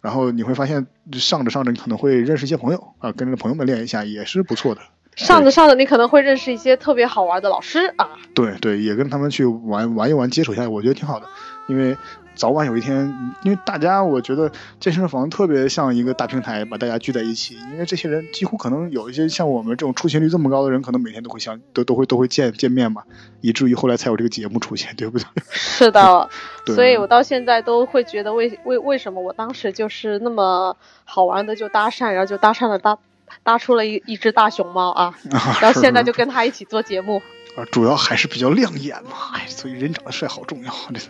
[0.00, 4.80] 然后你会发现，上着上着，你可能会认识一些朋友啊，跟着朋友们练一下也是不错的。
[5.16, 8.10] 上着上着，你可能会认识一些特别好玩的老师啊。
[8.34, 11.26] 对对，也跟他们去玩玩一玩，接触一下，我觉得挺好的。
[11.68, 11.96] 因为
[12.34, 17.56] 早晚有一天，因为大家我觉得健身房特别像一个大平台，把大家聚在一起。
[17.72, 23.02] 因为这些人几乎可能有一些像我们这种出勤率这么高的人，可能每天都会相都都会都会见见面嘛，
[23.40, 25.26] 以至于后来才有这个节目出现，对不对？
[25.50, 26.28] 是的，
[26.66, 32.98] 所以我到现在都会觉得为为为什么我当时就是那么好玩的就搭讪，然后就搭讪了搭
[33.42, 37.22] 搭出了一一只大熊猫啊，啊，然后现在就跟他一起做节目。
[37.56, 40.72] 啊，主要还是比较亮眼嘛，哎，所以人长得帅好重要。
[40.94, 41.00] 这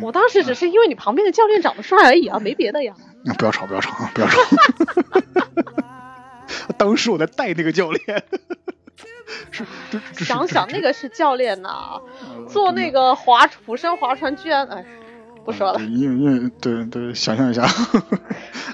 [0.00, 2.94] 我当时只是因为你旁边的教练长得帅而已啊，没别的呀。
[3.24, 4.38] 那不要吵，不要吵啊，不要吵。
[6.78, 8.22] 当时我在带那个教练，
[9.50, 9.66] 是
[10.24, 14.86] 想想那个是教练呐、呃做那个划釜山划船居然哎，
[15.48, 15.86] 不说了对，。
[15.86, 17.66] 因为因为对对，想象一下，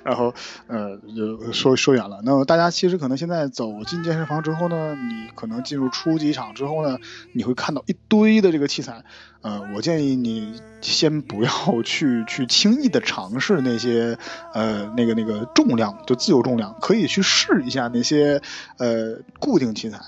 [0.03, 0.35] 然后
[0.67, 2.21] 呃，就说说远了。
[2.25, 6.99] 那么大家其实可能现在走进健身房之后呢，你可能进入初级场之后呢，
[7.33, 9.05] 你会看到一堆的这个器材。
[9.43, 11.51] 呃，我建议你先不要
[11.85, 14.19] 去去轻易的尝试那些
[14.53, 18.43] 呃那个那个重量，就自由重量，可以去试一下那些
[18.79, 20.01] 呃固定器材。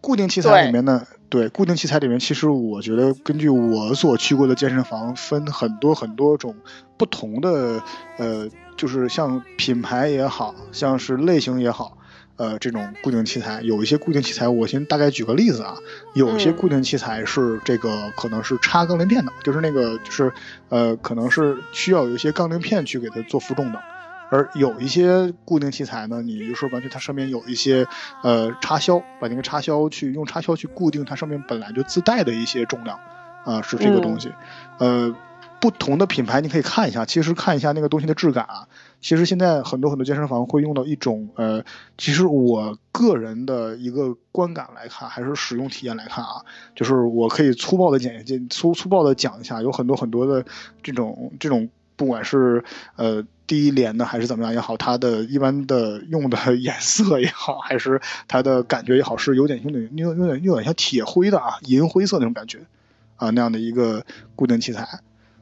[0.00, 6.56] 固定器材里面呢，对固定器材里面，其实我觉得根据我所去过的健身房，分很多很多种
[6.96, 7.82] 不同的，
[8.16, 11.98] 呃，就是像品牌也好像是类型也好，
[12.36, 15.76] 呃，这种固定器材，有一些固定器材，我先大概举个例子啊，
[16.14, 20.32] 有一些嗯固定器材是这个可能是插杠铃片的，就是那个就是
[20.70, 23.78] 呃，可能是需要有一些杠铃片去给它做负重的。
[24.30, 27.86] 而有一些固定器材呢，你就是完全它上面有一些
[28.22, 32.98] 呃插销，把那个插销去用插销去固定它上面本来就自带的一些重量，
[33.44, 34.32] 啊、是这个东西。
[34.78, 35.14] 呃，
[35.60, 38.68] 不同的品牌你可以看一下，其实看一下那个东西的质感啊。
[39.00, 41.64] 其实现在很多很多健身房会用到一种呃，
[41.96, 50.44] 其实我个人的一个观感来看，还是使用体验来看啊，就是我可以粗暴的讲一粗粗暴的讲一下，有很多很多的
[50.82, 52.64] 这种这种，不管是
[52.96, 62.60] 呃低廉的还是怎么样也好，它的一般的用的颜色也好，还是它的感觉也好，是有点有点有有点有点像铁灰的啊，银灰色那种感觉
[63.16, 64.04] 啊那样的一个
[64.36, 64.86] 固定器材。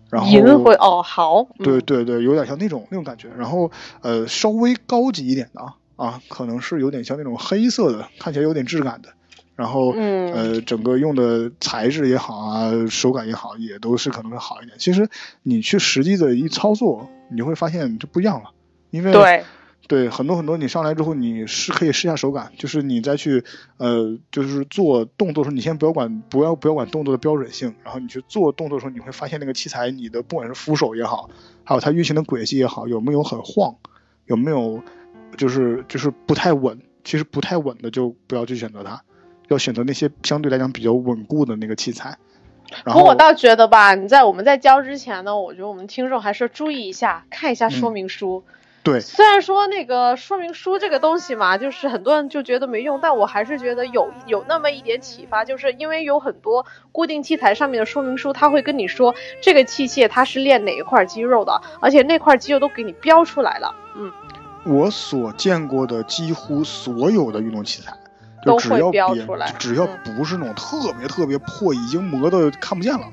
[0.08, 3.28] 然后银灰哦，好，嗯对对对，有点像那种那种感觉。
[3.36, 9.08] 然后呃，稍微高级一点的啊啊，可能是有点像那种黑色的，看起来有点质感的。
[9.56, 14.76] 然后、嗯呃，整个用的材质也好啊，手感也好，也都是可能会好一点。
[14.78, 15.08] 其实
[15.42, 18.50] 你去实际的一操作，你会发现就不一样了，
[18.90, 19.44] 因为对，
[19.88, 23.44] 对，很多很多，你上来之后，你是可以试一下手感，就是你再去
[23.78, 31.30] 呃，就是做动作的时候，你先不要管不要不要管动作的标准性，然后你去做动作的时候，你会发现那个器材，你的不管是扶手也好，
[31.64, 33.76] 还有它运行的轨迹也好，有没有很晃，
[34.26, 34.82] 有没有
[35.38, 39.02] 就是就是不太稳，其实不太稳的就不要去选择它，
[39.48, 42.18] 要选择那些相对来讲比较稳固的那个器材。
[42.84, 48.44] 然后不过我倒觉得吧，你在我们在教之前呢，我觉得我们听众还是注意一下，看一下说明书。
[48.82, 63.74] 对虽然说那个说明书这个东西嘛，就是很多人就觉得没用，但我还是觉得有有那么一点启发，就是因为有很多固定器材上面的说明书，它会跟你说这个器械它是练哪一块肌肉的，而且那块肌肉都给你标出来了。
[63.96, 64.12] 嗯，
[64.64, 67.92] 我所见过的几乎所有的运动器材，
[68.46, 73.06] 就都会只要别标出来只要嗯不是那种特别特别破，已经磨的看不见了。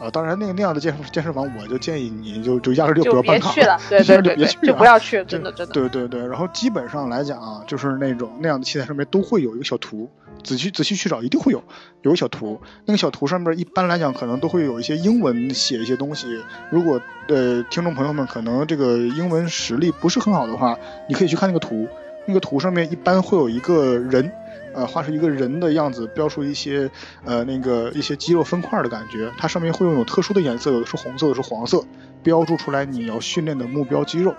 [0.00, 5.72] 啊，当然那个那样的健身健身房，我就建议你就就压根儿就不要办卡 别去了，对对对对，就别去了就不要去，对真的真的。
[5.72, 10.10] 对对对，然后基本上来讲啊，就是那种那样的器材上面都会有一个小图，
[10.42, 11.62] 仔细仔细去找一定会有
[12.02, 16.26] 有个小图，那个小图上面一般来讲可能都会有一些英文写一些东西。
[16.70, 20.76] 如果呃听众朋友们可能这个英文实力不是很好的话，
[21.08, 21.86] 你可以去看那个图，
[22.26, 24.30] 那个图上面一般会有一个人。
[24.74, 26.90] 呃，画出一个人的样子，标出一些
[27.24, 31.84] 呃那个一些肌肉分块的感觉，它上面会用有特殊的颜色，有的是红色，有的是黄色，
[32.22, 34.34] 标注出来你要训练的目标肌肉。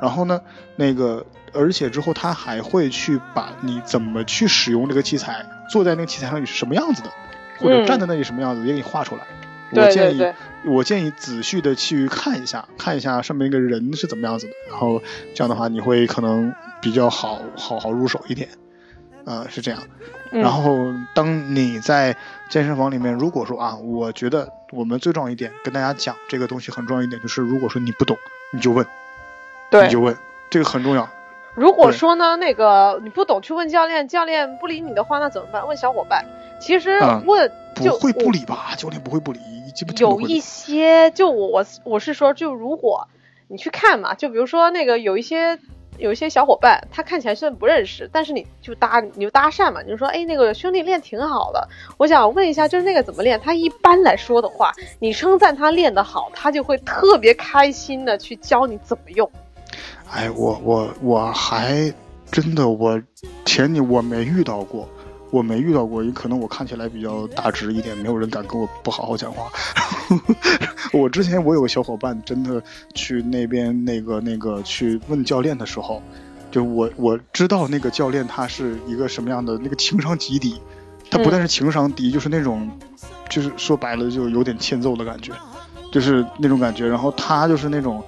[0.00, 0.40] 然后呢，
[0.74, 7.10] 那个而且之后他还会去把你怎么去使用这个器材，坐在那个器材上你是什么样子的，
[7.58, 7.86] 或者嗯。
[7.86, 9.22] 站在那里什么样子，也给你画出来。
[9.70, 10.34] 我建议对对。
[10.72, 15.00] 我建议仔细的去看一下，看一下上面那个人是怎么样子的，然后
[15.34, 18.48] 这样的话你会可能比较好好好入手一点，
[19.24, 19.80] 啊、是这样。
[20.30, 20.78] 嗯然后
[21.14, 22.16] 当你在
[22.48, 28.16] 健身房里面，如果说啊，我觉得我们最重要一点跟大家讲这个东西很重要一点，就是如果说你不懂，
[28.52, 28.86] 你就问，
[29.70, 30.16] 对你就问，
[30.48, 31.06] 这个很重要。
[31.54, 35.68] 如果说呢，那个你不懂去问教练，教练不理你的话，那怎么办？
[35.68, 36.24] 问小伙伴。
[36.58, 38.74] 其实嗯问、不就会不理吧？
[38.78, 39.40] 教练不会不理，
[39.98, 43.08] 有一些，就我我我是说，就如果
[43.48, 45.58] 你去看嘛，就比如说那个有一些
[46.02, 53.40] 有一些小伙伴，他看起来虽然不认识，但是你就搭你就搭讪嘛，你就说，哎，那个兄弟练挺好的，我想问一下，就是那个怎么练？
[53.40, 59.30] 他一般来说的话，你称赞他练得好，他就会特别开心的去教你怎么用。
[60.10, 61.94] 哎，我我我还
[62.32, 63.00] 真的我
[63.44, 64.88] 前你我没遇到过，
[65.32, 69.50] 我没遇到过，也可能我看起来比较大直一点，没有人敢跟我不好好讲话。
[70.92, 72.62] 我之前我有个小伙伴真的
[72.94, 76.02] 去那边那个那个去问教练的时候，
[76.50, 80.60] 就我我知道那个教练他是一个什么样的那个情商极低，
[81.10, 82.70] 他不但是情商低，就是那种
[83.28, 85.32] 就是说白了就有点欠揍的感觉。
[85.90, 86.88] 就是那种感觉。
[86.88, 88.02] 然后他就是那种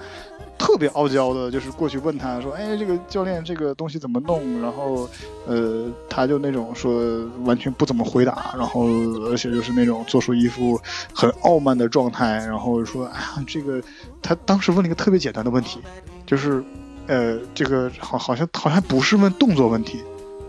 [0.58, 5.08] 特别傲娇的，就是过去问他说：“哎，这个教练这个东西怎么弄？”然后
[5.46, 8.86] 呃，他就那种说完全不怎么回答，然后
[9.26, 10.80] 而且就是那种做出一副
[11.12, 13.82] 很傲慢的状态，然后说：“哎呀，这个
[14.22, 15.80] 他当时问了一个特别简单的问题，
[16.26, 16.62] 就是
[17.06, 20.02] 呃，这个好好像好像不是问动作问题，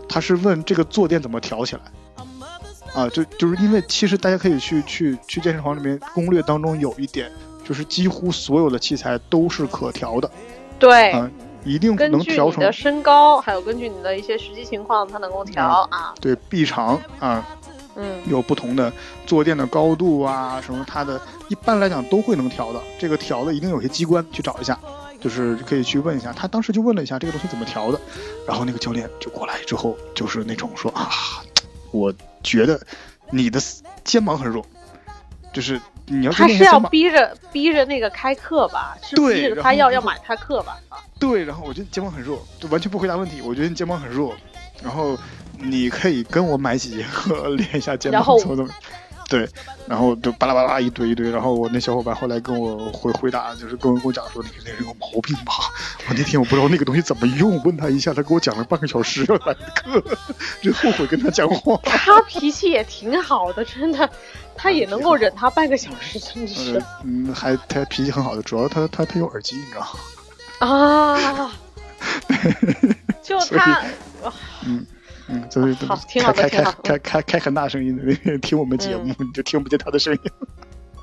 [0.08, 1.82] 他是问这个坐垫怎么调起来。”
[2.94, 7.30] 啊，就就是因为其实大家可以去去去健身房里面攻略当中有一点，
[7.66, 10.30] 就是几乎所有的器材都是可调的，
[10.78, 11.30] 对，嗯，
[11.64, 16.14] 一定能调成据你的身高，还有根据你的一些实际情况，它能够调啊。
[16.20, 17.44] 对臂长啊，
[17.96, 18.92] 嗯，有不同的
[19.26, 22.80] 坐垫的高度啊，什么它的一般来讲都会能调的。
[23.00, 24.78] 这个调的一定有些机关，去找一下，
[25.20, 26.32] 就是可以去问一下。
[26.32, 28.00] 他当时就问了一下这个东西怎么调的，
[28.46, 31.10] 然后那个教练就过来之后就是那种说啊，
[31.90, 32.14] 我
[32.44, 32.80] 觉得
[33.32, 33.60] 你的
[34.04, 34.64] 肩膀很弱，
[35.52, 36.80] 就是你要他是要。
[36.80, 38.96] 逼着逼着那个开课吧？
[39.02, 40.78] 是逼着他要要买他课吧？
[40.88, 43.40] 啊，对，然后我觉得肩膀很弱，就完全不回答问题。
[43.42, 44.34] 我觉得你肩膀很弱，
[44.82, 45.18] 然后
[45.58, 48.70] 你可以跟我买几节课 练一下肩膀然后怎么怎么。
[49.28, 49.48] 对，
[49.88, 55.52] 然后就巴拉巴拉一堆一堆，然后我那小伙伴后来跟我回回答，就是跟我跟我讲说，你那个人有毛病吧？
[56.08, 60.00] 我那天我不知道那个东西怎么用，问他一下，他给我讲了半个小时要来的课，
[60.62, 61.76] 就后悔跟他讲话。
[61.82, 64.08] 他脾气也挺好的，真的，
[64.56, 69.80] 他也能够忍他半个小时，真的是呃嗯，还他脾气很好的，主要他他他有耳机，你知道
[70.60, 70.66] 吗？
[70.66, 71.52] 啊。
[73.22, 73.82] 就他，
[74.64, 74.86] 嗯
[75.28, 80.20] 嗯，所以好挺好的开开挺好开开开开很大声音的听我们节目，你就听不见他的声音。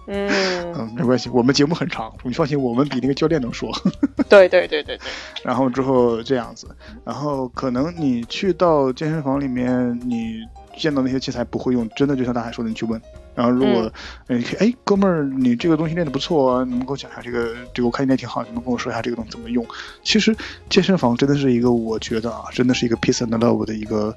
[0.08, 0.30] 嗯，
[0.74, 3.70] 嗯，没关系，我们节目很长，你放心，我们比那个教练能说。
[4.30, 5.00] 对对对对对，
[5.44, 6.68] 然后之后这样子，
[7.04, 10.40] 然后可能你去到健身房里面，你
[10.78, 13.02] 见到那些器材不会用，真的就像大海说的，你去问。
[13.36, 13.92] 然后如果，
[14.28, 19.66] 嗯，哎，哥们儿，你这个东西练得不错啊，你能给我讲一下这个，这个我看你练挺好，你能跟我说一下这个东西怎么用？
[20.04, 20.36] 其实
[20.70, 24.16] 健身房真的是一个，我觉得啊，真的是一个 peace and love 的一个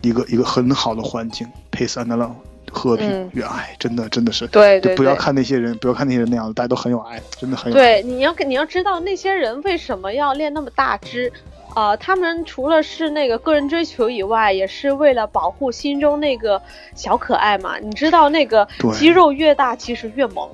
[0.00, 2.32] 一个一个很好的环境，peace and love，
[2.72, 8.02] 和平嗯与爱，真的真的是，对对就不要看那些人，不要看那些人那样，大家都很有爱，真的很有爱。
[8.02, 11.32] 对，你要你要知道那些人为什么要练那么大只，
[11.78, 16.60] 呃，他们除了是那个个人追求以外，也是为了保护心中那个
[16.96, 17.78] 小可爱嘛。
[17.78, 20.50] 你知道那个肌肉越大，其实越萌。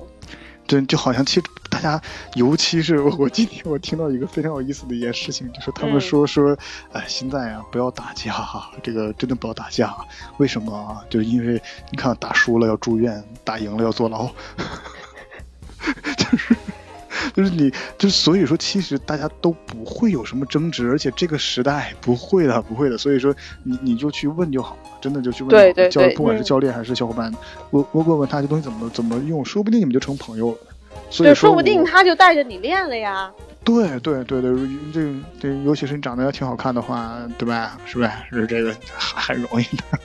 [0.67, 1.99] 真就好像其实大家，
[2.35, 6.55] 尤其是我我今天我听到一个非常有意思的一件事情，就是他们嗯说、说，
[6.91, 8.31] 哎，现在啊不要打架，
[8.83, 9.95] 这个真的不要打架，
[10.37, 11.01] 为什么啊？
[11.09, 11.59] 就是因为
[11.89, 14.29] 你看打输了要住院，打赢了要坐牢，
[16.17, 16.55] 就是。
[17.33, 22.97] 就是你，就所以说，其实大家都不会有什么争执，而且这个时代不会的，不会的。
[22.97, 25.69] 所以说，你你就去问就好了，真的就去问就好了。
[25.69, 27.31] 教对对对教不管是教练还是小伙伴，
[27.71, 30.57] 我我问问他这东西怎么怎么用，说不定你们就成朋友了。
[31.09, 33.31] 所以对，说说不定他就带着你练了呀。
[33.63, 34.51] 对对对对，
[34.93, 37.77] 这这尤其是你长得要挺好看的话，对吧？
[37.85, 38.23] 是吧？
[38.29, 39.99] 是这个很容易的。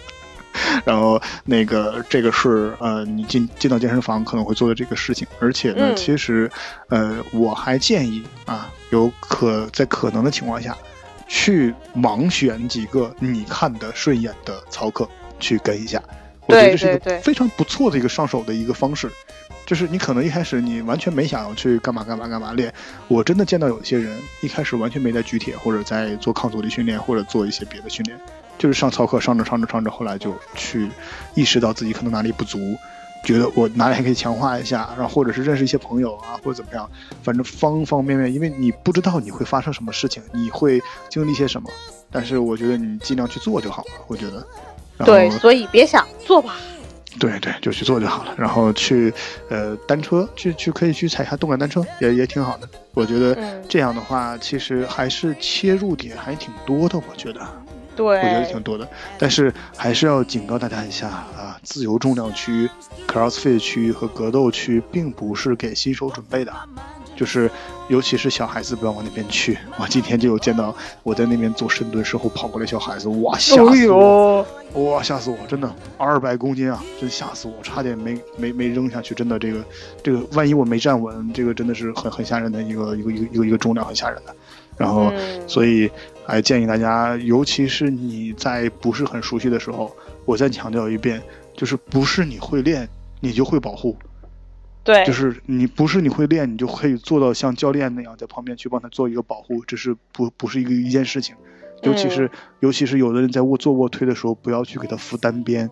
[0.84, 6.50] 然后那个这个是呃，你进进到健身房可能会做的这个事情，而且呢，嗯其实
[6.88, 10.76] 呃，我还建议啊，有可在可能的情况下，
[11.28, 16.02] 去盲选几个你看的顺眼的操课去跟一下，
[16.46, 19.10] 我觉得这是一个非常不错的一个上手的一个方式。
[19.66, 22.74] 就是你可能一开始你完全没想要去干嘛干嘛干嘛练，
[23.06, 28.18] 我真的见到有些人一开始完全没在举铁或者在做抗阻力训练或者做一些别的训练，
[28.60, 30.90] 就是上操课上着上着上着，后来就去
[31.34, 32.76] 意识到自己可能哪里不足，
[33.24, 36.88] 觉得我哪里还可以强化一下，然后或者是认识一些朋友啊，或者怎么样，
[37.22, 41.70] 反正方方面面，因为你不知道你会发生什么事情，你会经历些什么，
[42.12, 44.46] 但是我觉得你尽量去做就好了，我觉得。
[45.06, 46.56] 对，所以别想做吧。
[47.18, 48.34] 对对，就去做就好了。
[48.36, 49.12] 然后去
[49.48, 52.68] 呃单车，去去可以去踩一下动感单车，也也挺好的。
[52.92, 56.98] 我觉得嗯这样的话，其实还是切入点还挺多的。
[56.98, 57.40] 我觉得，
[58.00, 58.88] 我觉得挺，多的。
[59.18, 62.68] 但是还是要警告大家一下啊，自由重量区、
[63.06, 66.52] CrossFit 区和格斗区并不是给新手准备的。
[67.16, 67.50] 就是，
[67.88, 69.58] 尤其是小孩子不要往那边去。
[69.78, 74.46] 我今天就有见到我在那边做深蹲时候跑过来小孩子，哇，吓哎死我！
[74.74, 75.36] 呦，哇，吓死我！
[75.46, 79.14] 真的，二百公斤啊，真吓死我，差点没没没扔下去。
[79.14, 79.62] 真的，这个
[80.02, 84.34] 这个，万一我没站稳，这个真的是很很吓人的一个一个一个一个一个重量，很吓人的。
[84.78, 85.90] 然后，嗯所以
[86.30, 91.20] 还建议大家，尤其是你在不是很熟悉的时候，我再强调一遍，
[91.54, 93.96] 就是不是你会练你就会保护，
[94.84, 101.34] 对，就是你不是你会练，你就可以做到像教练那样在旁边去帮他做一个保护，这是不不是一个一件事情。
[101.82, 105.68] 尤其是、嗯尤其是有的人在卧做卧推的时候，不要去给他扶单边，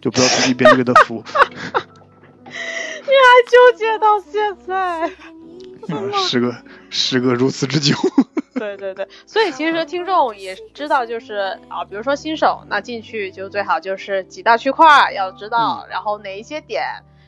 [0.00, 1.14] 就不要从一边就给他扶。
[2.44, 5.10] 你还纠结到现在。
[5.88, 6.54] 啊，时隔
[6.90, 7.96] 时隔如此之久。
[8.58, 16.82] 对对对，所以其实听众也知道，就是啊，比如说新手，那进去就最好就是几大区块要知道，然后哪一些点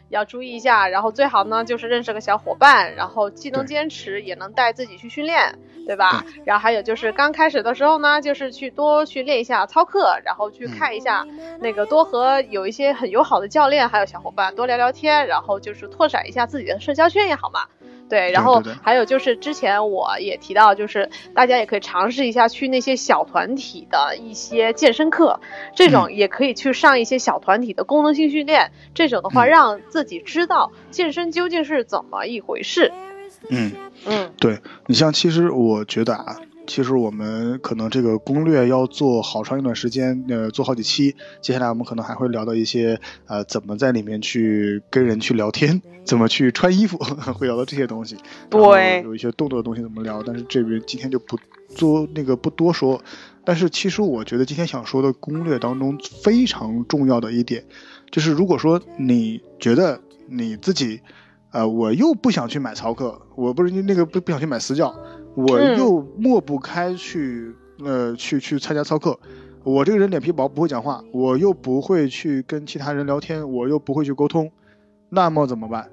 [0.08, 5.58] 要注意一下，然后最好呢就是认识个小伙伴，然后既能坚持也能带自己去训练，
[5.88, 6.22] 对吧？
[6.44, 11.26] 然后还有就是刚开始的时候呢，就是去多去练一下操课，然后去看一下
[11.60, 17.60] 那个多和有一些很友好的教练还有小伙伴多聊聊天，然后就是拓展一下自己的社交圈也好嘛。
[18.10, 25.40] 对，然后还有就是之前我也提到，就是大家也可以尝试一下去那些小团体的一些健身课，
[25.74, 32.92] 这种也可以去上一些小团体的功能性训练，这种的话让自己知道健身究竟是怎么一回事。
[33.50, 33.72] 嗯
[34.06, 36.36] 嗯，对你像其实我觉得啊。
[36.70, 41.16] 其实我们可能这个攻略要做好长一段时间，呃，做好几期。
[41.40, 46.98] 接下来我们可能还会聊到一些，呃，怎么在里面去跟人去聊天，怎么去穿衣服，
[47.32, 48.18] 会聊到这些东西。
[48.50, 51.38] 对，有一些动作的东西怎么聊，但是这边今天就不
[51.70, 53.02] 做那个不多说。
[53.46, 57.64] 但是其实我觉得今天想说的攻略当中非常重要的一点，
[58.10, 61.00] 就是如果说你觉得你自己，
[61.50, 64.94] 呃，我又不想去买操课，我不是那个不不想去买私教。
[65.34, 69.18] 我又抹不开去，呃，去去参加操课。
[69.62, 74.50] 我这个人脸皮薄，不会讲话，我又不会去跟其他人聊天，我又不会去沟通，
[75.10, 75.88] 那么怎么办？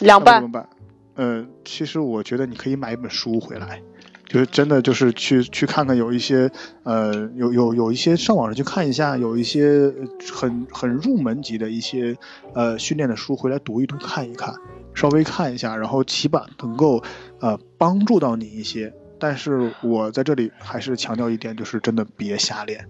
[0.00, 0.40] 两半。
[0.40, 0.68] 怎么办？
[1.14, 3.80] 呃，其实我觉得你可以买一本书回来，
[4.26, 6.50] 就是真的就是去去看看，有一些
[6.82, 9.90] 呃，有有有一些上网上去看一下，有一些
[10.34, 12.14] 很很入门级的一些
[12.52, 14.54] 呃训练的书回来读一读，看一看。
[14.96, 17.00] 稍微看一下，然后起码能够，
[17.40, 18.92] 呃，帮助到你一些。
[19.20, 22.84] 但是我在这里还是强调一点，就是真的别瞎练，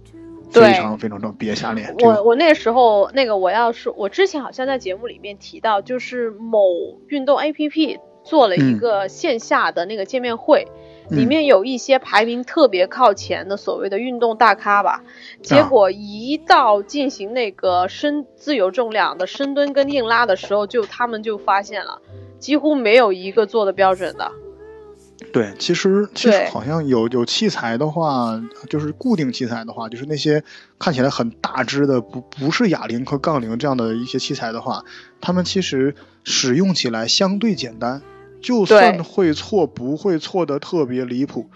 [0.51, 1.95] 非常非常重要，别瞎练。
[1.99, 6.63] 我我那时候那个我要是我之前好像在节目里面提到，就是某
[7.09, 10.67] 运动 APP 做了一个线下的那个见面会。
[11.09, 15.03] 里面有一些排名特别靠前的所谓的运动大咖吧，
[15.43, 22.01] 结果一到进行那个深自由重量的深蹲跟硬拉的时候，就他们就发现了，
[22.39, 24.33] 几乎没有一个做的标准的。
[25.33, 28.39] 对，其实其实好像有有器材的话，
[28.69, 30.45] 就是固定器材的话，就是那些
[30.79, 34.85] 看起来很大只的，不不是哑铃和杠铃这样的一些器材的话，
[35.21, 35.95] 他们其实
[36.25, 38.03] 使用起来相对简单。
[38.47, 41.47] 就算会错，不会错的特别离谱。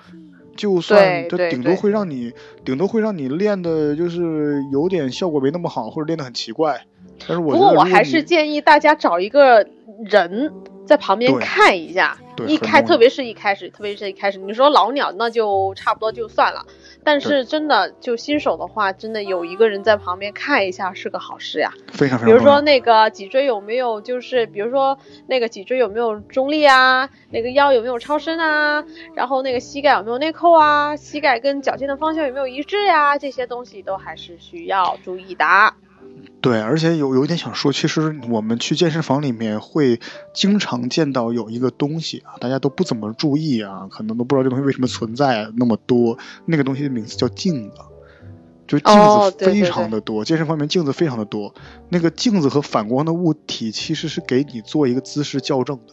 [0.57, 2.33] 就算这顶多会让你，
[2.65, 6.85] 顶多会让你练的，就是有点效果没那么好，或者练得很奇怪。
[7.21, 9.65] 但是我不过我还是建议大家找一个
[10.05, 10.53] 人。
[10.87, 12.19] 在旁边看一下，
[12.49, 16.67] 一开，特别是一开始，特别是一开始，你说老鸟那就差不多就算了，
[17.03, 21.73] 但是真的就新手的话，真的有一个人在旁边看一下是个好事呀。
[21.93, 22.27] 非常非常。
[22.27, 28.85] 比如说那个脊椎有没有，就是比如说那个脊椎有没有中立啊，那个腰有没有超伸啊，
[29.15, 35.45] 然后那个膝盖有没有内扣啊，膝盖跟脚尖的方向有没有一致呀，这些东西都还是需要注意的。
[36.41, 40.01] 对，而且有有一点想说，其实我们去健身房里面会
[40.33, 46.17] 经常见到有一个东西啊，大家都不怎么注意啊，可能都不知道这东西为什么存在那么多。
[46.47, 47.77] 那个东西的名字叫镜子，
[48.67, 51.55] 就镜子非常的多，健身房里面镜子非常的多。
[51.91, 55.93] 那个镜子和反光的物体其实是给你做一个姿势校正的，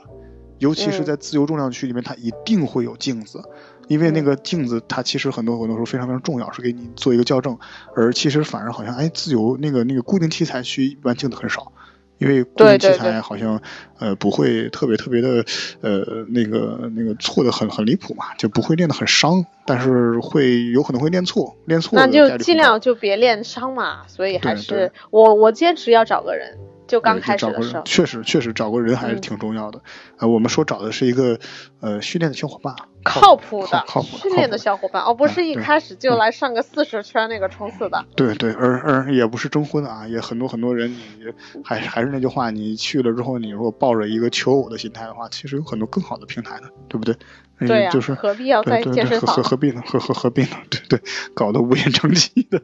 [0.60, 3.42] 尤其是在自由重量区里面，它一定会有镜子。
[3.88, 7.58] 因为那个镜子，它其实很多很多时候非常非常重要，是给你做一个校正。
[7.96, 11.72] 而其实反而好像，哎，自由那个那个固定器材区一般镜子很少，
[12.18, 13.62] 因为固定器材好像
[14.00, 15.46] 呃不会特别特别的
[15.82, 24.08] 呃那个那个错的很很离谱嘛，就不会练得很伤，但是会有可能会练错，练错那就尽量就别练伤嘛。
[24.08, 26.58] 所以还是我我坚持要找个人。
[26.88, 29.82] 就刚开始的时候，确实确实找个人还是挺重要的。
[30.18, 31.40] 呃，我们说找的是一个
[31.82, 38.06] 呃训练的小伙伴，靠谱的靠谱训练的小伙伴，而不是一开始就来上个四十圈那个冲刺的。
[38.16, 41.34] 对对，而而也不是征婚啊，也很多很多人，你
[41.64, 47.16] 还还是那句话，你去了之后，你如果抱着一个求偶的心态的话，其实有很多更好的平台的，对不对？
[47.60, 49.36] 对呀，就是何必要在健身房？
[49.36, 49.82] 何何必呢？
[49.86, 50.50] 何何何必呢？
[50.70, 51.02] 对对，
[51.34, 52.62] 搞得乌烟瘴气的。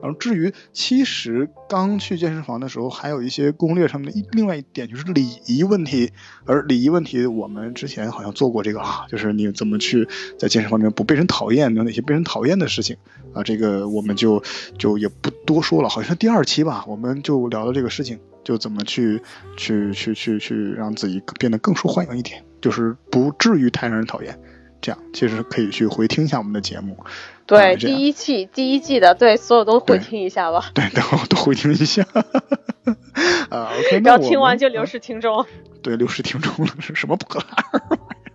[0.00, 6.12] 然后至于，其实刚去健身房的时候，还有一些攻略上面的一另外一点就是礼仪问题。
[6.46, 10.08] 而礼仪问题，我们之前好像做过这个啊，就是你怎么去
[10.38, 12.96] 在健身房里面不被人讨厌，有哪些被人讨厌的事情
[13.34, 13.42] 啊？
[13.42, 14.42] 这个我们就
[14.78, 15.90] 就也不多说了。
[15.90, 19.20] 好像是第二期吧，我们就聊了这个事情，就怎么去
[19.58, 22.42] 去去去去让自己变得更受欢迎一点。
[22.66, 24.40] 就是不至于太让人讨厌，
[24.80, 26.98] 这样其实可以去回听一下我们的节目。
[27.46, 30.72] 对，第一季第一季的，对，所有都回听一下吧。
[30.74, 32.02] 对，都都回听一下。
[33.50, 35.46] 啊，OK， 然后听完就流失听众。
[35.80, 38.26] 对，流失听众了，是什么破烂玩意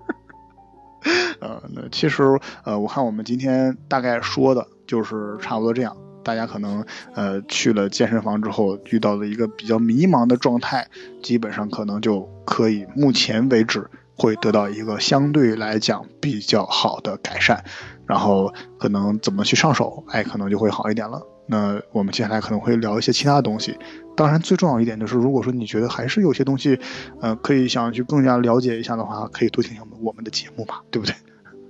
[1.11, 1.35] 儿？
[1.45, 2.23] 呃，那其实
[2.63, 5.97] 呃，我看我们今天大概说的就是差不多这样。
[6.23, 10.87] 大家可能呃去了健身房之后遇到了一个比较迷茫的状态，
[11.21, 17.63] 基本上可能就可以，目前为止会得到一个相对来讲比较好的改善。
[18.07, 21.21] 然后可能怎么去上手，哎，可能就会好一点了。
[21.47, 23.77] 那我们接下来可能会聊一些其他的东西。
[24.17, 26.79] 当然，最重要一点就是，如果说你觉得还是有些东西，
[27.21, 31.15] 呃，可以想去更加了解一下的话，可以多听听我们的节目嘛，对不对？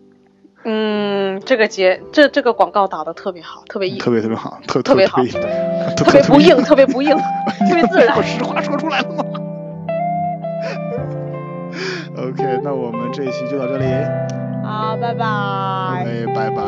[0.65, 5.23] 嗯，这个节这这个广告打的特别好，特别硬，特别特别好，特特别好，
[5.95, 7.15] 特别不硬，特别不硬，
[7.67, 8.15] 特别自然。
[8.17, 9.23] 我实话说出来了吗
[12.16, 13.84] ？OK，那我们这一期就到这里。
[14.64, 15.24] 好，拜拜。
[16.05, 16.62] 哎，拜拜。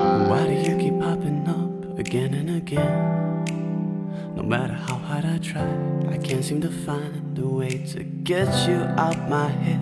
[4.37, 5.67] No matter how hard I try,
[6.09, 9.81] I can't seem to find a way to get you out my head.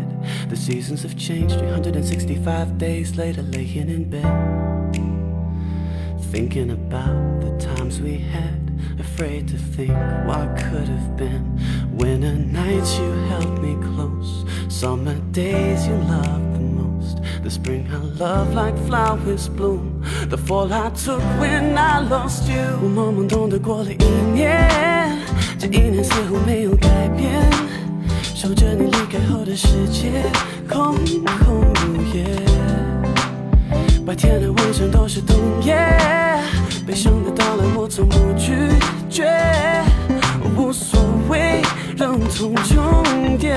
[0.49, 4.25] The seasons have changed, 365 days later, laying in bed.
[6.33, 9.93] Thinking about the times we had, afraid to think
[10.27, 11.61] what could have been.
[11.93, 17.20] Winter nights you held me close, summer days you love the most.
[17.44, 20.02] The spring I love like flowers bloom.
[20.30, 25.20] The fall I took when I lost you，我懵懵懂懂过了一年，
[25.60, 27.44] 这一年似乎没有改变，
[28.34, 30.24] 守着你离开后的世界，
[30.70, 30.96] 空
[31.44, 32.26] 空如也。
[34.06, 35.76] 白天和晚上都是冬夜，
[36.88, 38.54] 悲伤的到来我从不拒
[39.10, 39.30] 绝，
[40.56, 40.98] 无所
[41.30, 41.62] 谓，
[41.98, 43.54] 让痛终结。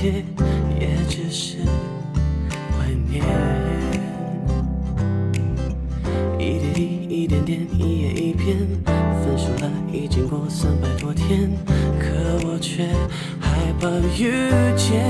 [0.00, 1.56] 也只是
[2.70, 3.24] 怀念，
[6.38, 11.50] 一点滴，一点点，一页一篇，分手了已经过三百多天，
[11.98, 12.06] 可
[12.46, 12.86] 我却
[13.40, 14.30] 害怕遇
[14.76, 15.04] 见。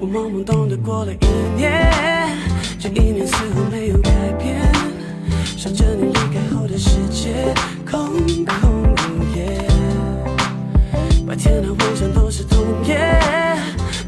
[0.00, 1.26] 我懵懵懂得过了一
[1.56, 2.36] 年，
[2.80, 4.60] 这一年似乎没有改变，
[5.56, 7.54] 守着你离开后的世界，
[7.88, 8.10] 空
[8.44, 9.64] 空如也，
[11.24, 13.22] 白天和晚上都是冬夜。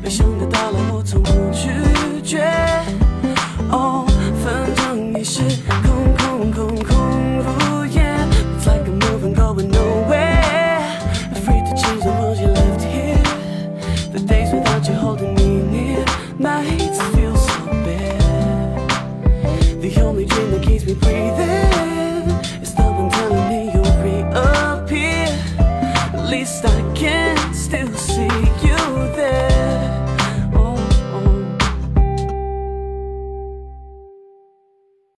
[0.08, 1.70] 悲伤的到来，我从不拒
[2.22, 2.44] 绝。
[3.72, 4.06] 哦，
[4.44, 5.42] 反正已是
[5.84, 8.02] 空空空空如也。
[8.58, 10.82] It's like I'm moving, going nowhere.
[11.34, 13.24] Afraid to change the world you left here.
[14.12, 16.06] The days without you holding me near,
[16.38, 18.90] nights feel so bad.
[19.82, 21.87] The only dream that keeps me breathing.